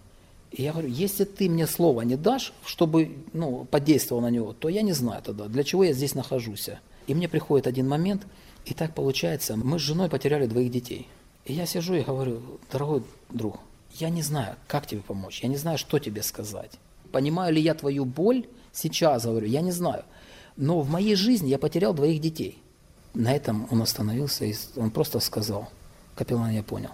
и 0.52 0.62
я 0.62 0.72
говорю, 0.72 0.88
если 0.88 1.24
ты 1.24 1.48
мне 1.48 1.66
слова 1.66 2.02
не 2.02 2.16
дашь, 2.16 2.52
чтобы 2.64 3.16
ну, 3.32 3.66
подействовал 3.70 4.22
на 4.22 4.30
него, 4.30 4.52
то 4.52 4.68
я 4.68 4.82
не 4.82 4.92
знаю 4.92 5.22
тогда, 5.22 5.46
для 5.46 5.64
чего 5.64 5.84
я 5.84 5.92
здесь 5.92 6.14
нахожусь. 6.14 6.70
И 7.08 7.14
мне 7.14 7.28
приходит 7.28 7.66
один 7.66 7.88
момент– 7.88 8.22
и 8.64 8.74
так 8.74 8.94
получается, 8.94 9.56
мы 9.56 9.78
с 9.78 9.82
женой 9.82 10.08
потеряли 10.08 10.46
двоих 10.46 10.70
детей. 10.70 11.08
И 11.44 11.52
я 11.52 11.66
сижу 11.66 11.94
и 11.94 12.02
говорю, 12.02 12.42
дорогой 12.70 13.02
друг, 13.30 13.58
я 13.94 14.10
не 14.10 14.22
знаю, 14.22 14.56
как 14.68 14.86
тебе 14.86 15.00
помочь, 15.00 15.42
я 15.42 15.48
не 15.48 15.56
знаю, 15.56 15.78
что 15.78 15.98
тебе 15.98 16.22
сказать. 16.22 16.72
Понимаю 17.12 17.54
ли 17.54 17.60
я 17.60 17.74
твою 17.74 18.04
боль 18.04 18.46
сейчас, 18.72 19.24
говорю, 19.24 19.46
я 19.46 19.62
не 19.62 19.72
знаю. 19.72 20.04
Но 20.56 20.80
в 20.80 20.90
моей 20.90 21.14
жизни 21.14 21.48
я 21.48 21.58
потерял 21.58 21.94
двоих 21.94 22.20
детей. 22.20 22.62
На 23.14 23.32
этом 23.32 23.66
он 23.70 23.82
остановился, 23.82 24.44
и 24.44 24.54
он 24.76 24.90
просто 24.90 25.18
сказал, 25.18 25.68
капеллан, 26.14 26.50
я 26.50 26.62
понял. 26.62 26.90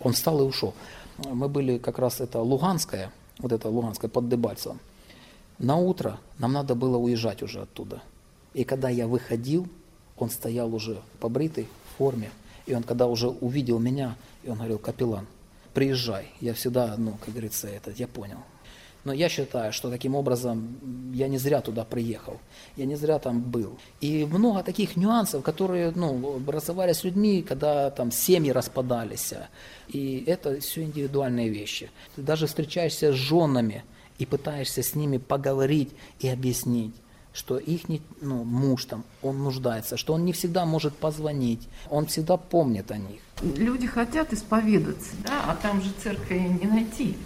Он 0.00 0.12
встал 0.12 0.40
и 0.40 0.44
ушел. 0.44 0.74
Мы 1.18 1.48
были 1.48 1.78
как 1.78 1.98
раз, 1.98 2.20
это 2.20 2.40
Луганская, 2.40 3.12
вот 3.38 3.52
это 3.52 3.68
Луганская 3.68 4.10
под 4.10 4.28
Дебальцевым. 4.28 4.80
На 5.58 5.76
утро 5.76 6.20
нам 6.38 6.52
надо 6.52 6.74
было 6.74 6.96
уезжать 6.98 7.42
уже 7.42 7.62
оттуда. 7.62 8.02
И 8.54 8.64
когда 8.64 8.88
я 8.88 9.06
выходил, 9.06 9.68
он 10.22 10.30
стоял 10.30 10.74
уже 10.74 11.00
побритый, 11.20 11.68
в 11.92 11.98
форме. 11.98 12.30
И 12.66 12.74
он, 12.74 12.82
когда 12.82 13.06
уже 13.06 13.28
увидел 13.28 13.78
меня, 13.78 14.16
и 14.42 14.50
он 14.50 14.56
говорил, 14.56 14.78
капеллан, 14.78 15.26
приезжай. 15.74 16.28
Я 16.40 16.54
всегда, 16.54 16.94
ну, 16.98 17.16
как 17.24 17.30
говорится, 17.30 17.68
это, 17.68 17.90
я 17.96 18.06
понял. 18.06 18.38
Но 19.04 19.12
я 19.12 19.28
считаю, 19.28 19.72
что 19.72 19.90
таким 19.90 20.14
образом 20.14 21.12
я 21.14 21.28
не 21.28 21.38
зря 21.38 21.60
туда 21.60 21.84
приехал, 21.84 22.38
я 22.76 22.84
не 22.84 22.96
зря 22.96 23.18
там 23.18 23.40
был. 23.40 23.78
И 24.00 24.26
много 24.26 24.62
таких 24.62 24.96
нюансов, 24.96 25.42
которые 25.42 25.92
ну, 25.92 26.36
образовались 26.36 26.98
с 26.98 27.04
людьми, 27.04 27.42
когда 27.42 27.90
там 27.90 28.10
семьи 28.10 28.50
распадались. 28.50 29.32
И 29.88 30.24
это 30.26 30.60
все 30.60 30.82
индивидуальные 30.82 31.48
вещи. 31.48 31.90
Ты 32.16 32.22
даже 32.22 32.46
встречаешься 32.46 33.12
с 33.12 33.14
женами 33.14 33.84
и 34.18 34.26
пытаешься 34.26 34.82
с 34.82 34.94
ними 34.94 35.16
поговорить 35.18 35.90
и 36.18 36.28
объяснить 36.28 36.94
что 37.38 37.56
их 37.56 37.82
ну, 38.20 38.44
муж 38.44 38.84
там, 38.84 39.04
он 39.22 39.42
нуждается, 39.44 39.96
что 39.96 40.14
он 40.14 40.24
не 40.24 40.32
всегда 40.32 40.66
может 40.66 40.94
позвонить, 40.96 41.68
он 41.88 42.06
всегда 42.06 42.36
помнит 42.36 42.90
о 42.90 42.98
них. 42.98 43.20
Люди 43.42 43.86
хотят 43.86 44.32
исповедаться, 44.32 45.12
да, 45.24 45.44
а 45.46 45.56
там 45.56 45.80
же 45.80 45.90
церкви 46.02 46.38
не 46.60 46.66
найти. 46.66 47.16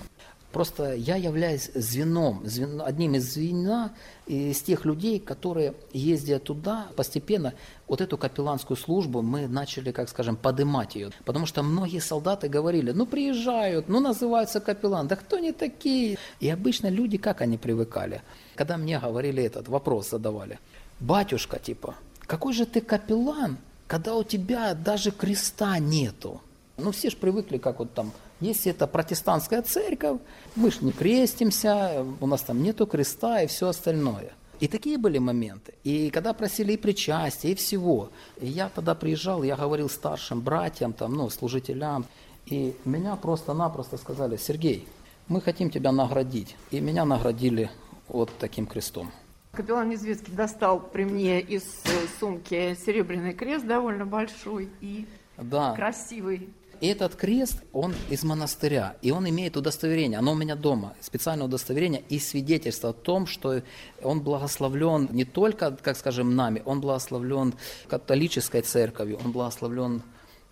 Просто 0.52 0.94
я 0.94 1.16
являюсь 1.16 1.70
звеном, 1.74 2.42
звен, 2.44 2.82
одним 2.82 3.14
из 3.14 3.32
звена 3.32 3.92
из 4.26 4.60
тех 4.60 4.84
людей, 4.84 5.18
которые, 5.18 5.74
ездя 5.92 6.38
туда, 6.38 6.88
постепенно 6.94 7.54
вот 7.88 8.00
эту 8.00 8.18
капелланскую 8.18 8.76
службу 8.76 9.22
мы 9.22 9.48
начали, 9.48 9.92
как 9.92 10.10
скажем, 10.10 10.36
подымать 10.36 10.94
ее. 10.94 11.10
Потому 11.24 11.46
что 11.46 11.62
многие 11.62 12.00
солдаты 12.00 12.48
говорили, 12.48 12.92
ну 12.92 13.06
приезжают, 13.06 13.88
ну 13.88 14.00
называются 14.00 14.60
капеллан, 14.60 15.08
да 15.08 15.16
кто 15.16 15.36
они 15.36 15.52
такие? 15.52 16.18
И 16.40 16.50
обычно 16.50 16.88
люди, 16.88 17.16
как 17.16 17.40
они 17.40 17.56
привыкали? 17.56 18.22
Когда 18.54 18.76
мне 18.76 18.98
говорили 18.98 19.42
этот 19.42 19.68
вопрос, 19.68 20.10
задавали, 20.10 20.58
батюшка, 21.00 21.58
типа, 21.58 21.94
какой 22.20 22.52
же 22.52 22.66
ты 22.66 22.82
капеллан, 22.82 23.56
когда 23.86 24.14
у 24.14 24.22
тебя 24.22 24.74
даже 24.74 25.10
креста 25.10 25.78
нету? 25.78 26.40
Ну 26.83 26.90
все 26.90 27.11
же 27.11 27.16
привыкли, 27.16 27.59
как 27.59 27.79
вот 27.79 27.95
там 27.95 28.12
если 28.40 28.73
это 28.73 28.88
протестантская 28.88 29.62
церковь, 29.62 30.18
мы 30.57 30.71
ж 30.73 30.81
не 30.81 30.90
крестимся, 30.90 32.05
у 32.21 32.27
нас 32.27 32.42
там 32.42 32.62
нету 32.62 32.87
креста 32.87 33.42
и 33.42 33.47
все 33.47 33.68
остальное. 33.68 34.33
И 34.59 34.68
такие 34.68 34.99
были 34.99 35.18
моменты. 35.18 35.75
И 35.85 36.11
когда 36.11 36.33
просили 36.33 36.73
и 36.73 36.77
причастия, 36.77 37.53
и 37.53 37.55
всего. 37.55 38.11
И 38.40 38.47
я 38.47 38.68
тогда 38.68 38.95
приезжал, 38.95 39.42
я 39.42 39.57
говорил 39.57 39.88
старшим 39.88 40.40
братьям, 40.40 40.92
там, 40.92 41.14
ну, 41.14 41.31
служителям, 41.31 42.05
и 42.47 42.75
меня 42.85 43.16
просто-напросто 43.16 43.97
сказали, 43.97 44.37
Сергей, 44.37 44.87
мы 45.29 45.40
хотим 45.40 45.71
тебя 45.71 45.92
наградить. 45.92 46.57
И 46.71 46.81
меня 46.81 47.05
наградили 47.05 47.71
вот 48.09 48.31
таким 48.38 48.66
крестом. 48.66 49.11
Капеллан 49.53 49.88
Незвецкий 49.88 50.33
достал 50.33 50.81
при 50.81 51.05
мне 51.05 51.40
из 51.40 51.62
э, 51.85 51.88
сумки 52.18 52.77
серебряный 52.87 53.35
крест 53.35 53.66
довольно 53.66 54.07
большой 54.07 54.71
и 54.81 55.07
да. 55.37 55.75
красивый. 55.75 56.49
Этот 56.83 57.14
крест, 57.14 57.62
он 57.73 57.95
из 58.11 58.25
монастыря, 58.25 58.97
и 59.03 59.12
он 59.12 59.29
имеет 59.29 59.57
удостоверение, 59.57 60.18
оно 60.18 60.33
у 60.33 60.35
меня 60.35 60.57
дома, 60.57 60.95
специальное 61.01 61.47
удостоверение 61.47 62.03
и 62.09 62.18
свидетельство 62.18 62.90
о 62.90 62.92
том, 62.92 63.29
что 63.29 63.62
он 64.03 64.21
благословлен 64.21 65.09
не 65.12 65.25
только, 65.25 65.71
как 65.81 65.97
скажем, 65.97 66.35
нами, 66.35 66.61
он 66.64 66.81
благословлен 66.81 67.55
католической 67.87 68.62
церковью, 68.62 69.21
он 69.25 69.31
благословлен 69.31 70.03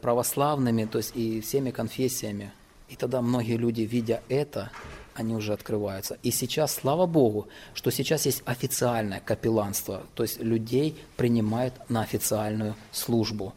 православными, 0.00 0.84
то 0.84 0.98
есть 0.98 1.16
и 1.16 1.40
всеми 1.40 1.72
конфессиями. 1.72 2.52
И 2.88 2.94
тогда 2.94 3.22
многие 3.22 3.56
люди, 3.56 3.80
видя 3.80 4.22
это, 4.28 4.70
они 5.14 5.34
уже 5.34 5.52
открываются. 5.52 6.16
И 6.22 6.30
сейчас, 6.30 6.74
слава 6.74 7.06
Богу, 7.06 7.48
что 7.74 7.90
сейчас 7.90 8.26
есть 8.26 8.42
официальное 8.44 9.18
капелланство, 9.18 10.04
то 10.14 10.22
есть 10.22 10.40
людей 10.40 10.96
принимают 11.16 11.74
на 11.88 12.02
официальную 12.02 12.76
службу. 12.92 13.52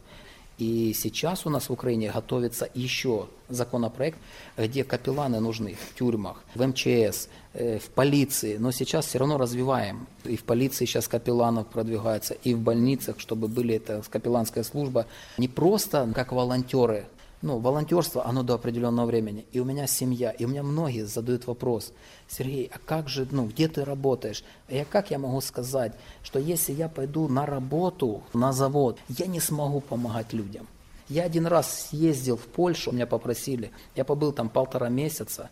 И 0.57 0.93
сейчас 0.93 1.45
у 1.45 1.49
нас 1.49 1.69
в 1.69 1.73
Украине 1.73 2.11
готовится 2.11 2.69
еще 2.73 3.27
законопроект, 3.49 4.19
где 4.57 4.83
капелланы 4.83 5.39
нужны 5.39 5.75
в 5.75 5.97
тюрьмах, 5.97 6.43
в 6.53 6.65
МЧС, 6.65 7.27
э, 7.53 7.79
в 7.79 7.89
полиции. 7.89 8.57
Но 8.57 8.71
сейчас 8.71 9.07
все 9.07 9.19
равно 9.19 9.37
развиваем. 9.37 10.07
И 10.25 10.37
в 10.37 10.43
полиции 10.43 10.85
сейчас 10.85 11.07
капелланов 11.07 11.67
продвигается, 11.67 12.35
и 12.43 12.53
в 12.53 12.59
больницах, 12.59 13.19
чтобы 13.19 13.47
были 13.47 13.75
это 13.75 14.03
капелланская 14.09 14.63
служба. 14.63 15.07
Не 15.37 15.47
просто 15.47 16.11
как 16.13 16.31
волонтеры, 16.31 17.05
ну, 17.43 17.59
волонтерство, 17.59 18.25
оно 18.25 18.41
до 18.41 18.53
определенного 18.53 19.05
времени. 19.05 19.45
И 19.51 19.59
у 19.59 19.65
меня 19.65 19.85
семья, 19.85 20.31
и 20.31 20.45
у 20.45 20.47
меня 20.47 20.63
многие 20.63 21.05
задают 21.05 21.45
вопрос, 21.45 21.91
Сергей, 22.29 22.71
а 22.73 22.79
как 22.79 23.09
же, 23.09 23.27
ну, 23.29 23.47
где 23.47 23.67
ты 23.67 23.83
работаешь? 23.83 24.45
А 24.69 24.73
я 24.73 24.85
как 24.85 25.11
я 25.11 25.19
могу 25.19 25.41
сказать, 25.41 25.93
что 26.23 26.39
если 26.39 26.71
я 26.71 26.87
пойду 26.87 27.27
на 27.27 27.45
работу, 27.45 28.23
на 28.33 28.53
завод, 28.53 28.97
я 29.09 29.27
не 29.27 29.41
смогу 29.41 29.81
помогать 29.81 30.31
людям? 30.31 30.67
Я 31.09 31.23
один 31.23 31.45
раз 31.45 31.89
съездил 31.89 32.37
в 32.37 32.45
Польшу, 32.45 32.93
меня 32.93 33.05
попросили, 33.05 33.71
я 33.93 34.05
побыл 34.05 34.31
там 34.31 34.47
полтора 34.47 34.87
месяца, 34.87 35.49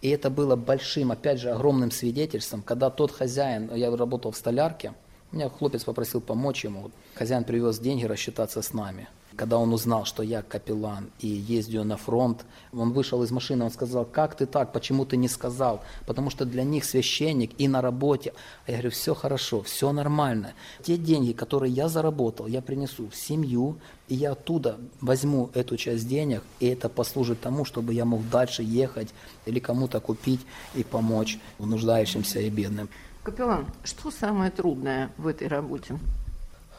и 0.00 0.08
это 0.08 0.30
было 0.30 0.56
большим, 0.56 1.12
опять 1.12 1.40
же, 1.40 1.50
огромным 1.50 1.90
свидетельством, 1.90 2.62
когда 2.62 2.88
тот 2.88 3.12
хозяин, 3.12 3.70
я 3.74 3.94
работал 3.94 4.32
в 4.32 4.36
столярке, 4.36 4.94
меня 5.30 5.50
хлопец 5.50 5.84
попросил 5.84 6.22
помочь 6.22 6.64
ему, 6.64 6.90
хозяин 7.14 7.44
привез 7.44 7.78
деньги 7.78 8.06
рассчитаться 8.06 8.62
с 8.62 8.72
нами. 8.72 9.08
Когда 9.36 9.58
он 9.58 9.72
узнал, 9.72 10.04
что 10.04 10.22
я 10.22 10.42
капеллан 10.42 11.10
и 11.18 11.26
ездю 11.26 11.82
на 11.84 11.96
фронт, 11.96 12.44
он 12.72 12.92
вышел 12.92 13.22
из 13.24 13.32
машины, 13.32 13.64
он 13.64 13.70
сказал, 13.70 14.04
как 14.04 14.36
ты 14.36 14.46
так, 14.46 14.72
почему 14.72 15.04
ты 15.04 15.16
не 15.16 15.28
сказал? 15.28 15.82
Потому 16.06 16.30
что 16.30 16.44
для 16.44 16.62
них 16.62 16.84
священник 16.84 17.52
и 17.58 17.66
на 17.66 17.80
работе. 17.80 18.32
А 18.66 18.70
я 18.70 18.76
говорю, 18.76 18.90
все 18.90 19.14
хорошо, 19.14 19.62
все 19.62 19.90
нормально. 19.92 20.52
Те 20.82 20.96
деньги, 20.96 21.32
которые 21.32 21.72
я 21.72 21.88
заработал, 21.88 22.46
я 22.46 22.62
принесу 22.62 23.08
в 23.08 23.16
семью, 23.16 23.76
и 24.08 24.14
я 24.14 24.32
оттуда 24.32 24.78
возьму 25.00 25.50
эту 25.54 25.76
часть 25.76 26.06
денег, 26.06 26.42
и 26.60 26.66
это 26.66 26.88
послужит 26.88 27.40
тому, 27.40 27.64
чтобы 27.64 27.92
я 27.92 28.04
мог 28.04 28.28
дальше 28.30 28.62
ехать 28.62 29.08
или 29.46 29.58
кому-то 29.58 30.00
купить 30.00 30.40
и 30.74 30.84
помочь 30.84 31.38
нуждающимся 31.58 32.40
и 32.40 32.50
бедным. 32.50 32.88
Капеллан, 33.24 33.66
что 33.82 34.10
самое 34.10 34.50
трудное 34.50 35.10
в 35.16 35.26
этой 35.26 35.48
работе? 35.48 35.98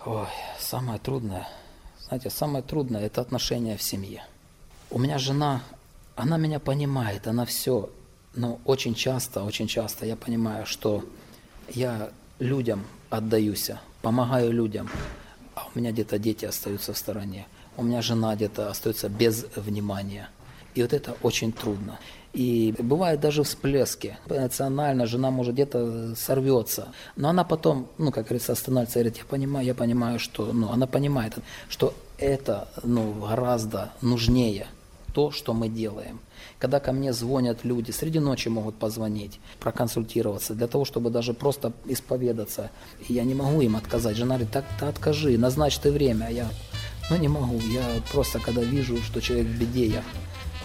Ой, 0.05 0.27
самое 0.59 0.99
трудное– 0.99 1.47
знаете, 2.07 2.29
самое 2.29 2.63
трудное– 2.63 3.05
это 3.05 3.21
отношения 3.21 3.77
в 3.77 3.81
семье. 3.81 4.23
У 4.91 4.99
меня 4.99 5.17
жена, 5.17 5.63
она 6.15 6.37
меня 6.37 6.59
понимает, 6.59 7.27
она 7.27 7.45
все, 7.45 7.89
но 8.35 8.59
очень 8.65 8.93
часто, 8.93 9.43
очень 9.43 9.67
часто 9.67 10.05
я 10.05 10.15
понимаю, 10.15 10.65
что 10.65 11.03
я 11.69 12.11
людям 12.39 12.85
отдаюсь, 13.09 13.71
помогаю 14.01 14.51
людям, 14.51 14.89
а 15.55 15.67
у 15.73 15.79
меня 15.79 15.91
где-то 15.91 16.19
дети 16.19 16.45
остаются 16.45 16.93
в 16.93 16.97
стороне, 16.97 17.47
у 17.75 17.83
меня 17.83 18.01
жена 18.01 18.35
где-то 18.35 18.69
остается 18.69 19.09
без 19.09 19.45
внимания. 19.55 20.29
И 20.75 20.81
вот 20.81 20.93
это 20.93 21.15
очень 21.23 21.51
трудно. 21.51 21.99
И 22.35 22.75
бывают 22.77 23.21
даже 23.21 23.43
всплески. 23.43 24.17
Эмоционально 24.29 25.05
жена 25.05 25.31
может 25.31 25.53
где-то 25.53 26.15
сорвется. 26.17 26.89
Но 27.15 27.29
она 27.29 27.45
потом, 27.45 27.87
ну, 27.97 28.11
как 28.11 28.25
говорится, 28.25 28.51
останавливается 28.51 28.99
и 28.99 29.03
говорит, 29.03 29.17
я 29.19 29.23
понимаю, 29.23 29.65
я 29.65 29.73
понимаю, 29.73 30.19
что, 30.19 30.51
ну, 30.51 30.69
она 30.69 30.85
понимает, 30.85 31.35
что 31.69 31.93
это, 32.17 32.67
ну, 32.83 33.13
гораздо 33.13 33.93
нужнее 34.01 34.67
то, 35.13 35.31
что 35.31 35.53
мы 35.53 35.69
делаем. 35.69 36.19
Когда 36.59 36.81
ко 36.81 36.91
мне 36.91 37.13
звонят 37.13 37.63
люди, 37.63 37.91
среди 37.91 38.19
ночи 38.19 38.49
могут 38.49 38.75
позвонить, 38.75 39.39
проконсультироваться, 39.61 40.55
для 40.55 40.67
того, 40.67 40.83
чтобы 40.83 41.11
даже 41.11 41.33
просто 41.33 41.71
исповедаться. 41.85 42.69
И 43.07 43.13
я 43.13 43.23
не 43.23 43.33
могу 43.33 43.61
им 43.61 43.77
отказать. 43.77 44.17
Жена 44.17 44.35
говорит, 44.35 44.51
так 44.51 44.65
ты 44.77 44.87
откажи, 44.87 45.37
назначь 45.37 45.77
ты 45.77 45.89
время. 45.89 46.25
А 46.25 46.31
я, 46.31 46.49
ну 47.09 47.15
не 47.15 47.29
могу, 47.29 47.59
я 47.59 47.85
просто 48.11 48.39
когда 48.39 48.61
вижу, 48.61 48.97
что 48.97 49.21
человек 49.21 49.47
в 49.47 49.57
беде, 49.57 49.85
я 49.85 50.03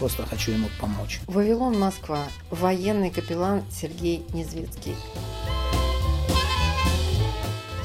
просто 0.01 0.25
хочу 0.25 0.51
ему 0.51 0.67
помочь. 0.79 1.19
Вавилон, 1.27 1.77
Москва. 1.77 2.23
Военный 2.49 3.11
капеллан 3.11 3.61
Сергей 3.71 4.25
Незвецкий. 4.33 4.95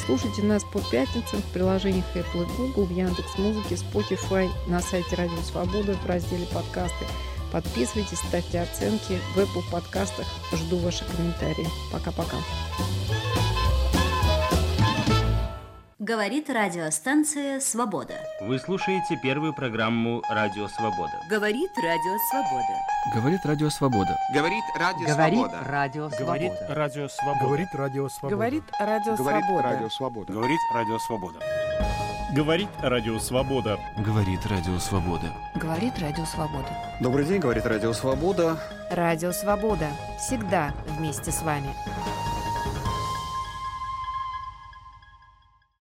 Слушайте 0.07 0.43
нас 0.43 0.65
по 0.65 0.81
пятницам 0.81 1.43
в 1.43 1.53
приложениях 1.53 2.07
Apple 2.15 2.45
и 2.45 2.57
Google, 2.57 2.87
в 2.87 2.91
Яндекс.Музыке, 2.91 3.75
Spotify, 3.75 4.49
на 4.67 4.81
сайте 4.81 5.15
Радио 5.15 5.43
Свобода 5.43 5.93
в 5.93 6.07
разделе 6.07 6.47
«Подкасты». 6.47 7.05
Подписывайтесь, 7.53 8.19
ставьте 8.19 8.63
оценки 8.63 9.19
в 9.35 9.39
Apple 9.39 9.71
подкастах. 9.71 10.27
Жду 10.55 10.79
ваши 10.79 11.05
комментарии. 11.05 11.69
Пока-пока. 11.93 12.39
Говорит 16.07 16.49
радиостанция 16.49 17.59
«Свобода». 17.59 18.15
Вы 18.41 18.61
слушаете 18.61 19.19
первую 19.21 19.53
программу 19.53 20.23
«Радио 20.31 20.69
Свобода». 20.69 21.21
Говорит 21.29 21.73
Радио 21.83 22.17
Свобода. 22.31 22.75
Говорит 23.13 23.41
Радио 23.45 23.71
Свобода. 23.71 24.17
Говорит 24.33 24.63
Радио 24.79 25.01
Говорит 25.01 25.33
Свобода. 25.35 25.67
Говорит. 26.21 26.53
Радио 26.69 27.09
Свобода. 27.09 27.41
Говорит 27.41 27.75
Радио 27.75 28.09
Свобода. 28.09 28.37
Говорит 28.37 28.63
Радио 28.79 29.17
Говорит 29.17 29.45
Свобода. 29.47 29.69
Радио 29.69 29.89
Свобода. 29.89 30.33
Говорит 30.33 30.61
Радио 30.73 30.99
Свобода. 31.01 31.39
Говорит 32.37 32.71
Радио 32.85 33.19
Свобода. 33.19 33.79
Говорит 33.97 34.47
Радио 34.47 34.79
Свобода. 34.79 35.33
Говорит 35.57 35.99
Радио 35.99 36.25
Свобода. 36.25 36.69
Добрый 37.01 37.25
день, 37.25 37.41
говорит 37.41 37.67
Радио 37.67 37.93
Свобода. 37.93 38.57
Радио 38.93 39.33
Свобода. 39.33 39.89
Всегда 40.21 40.73
вместе 40.87 41.33
с 41.33 41.43
вами. 41.43 41.75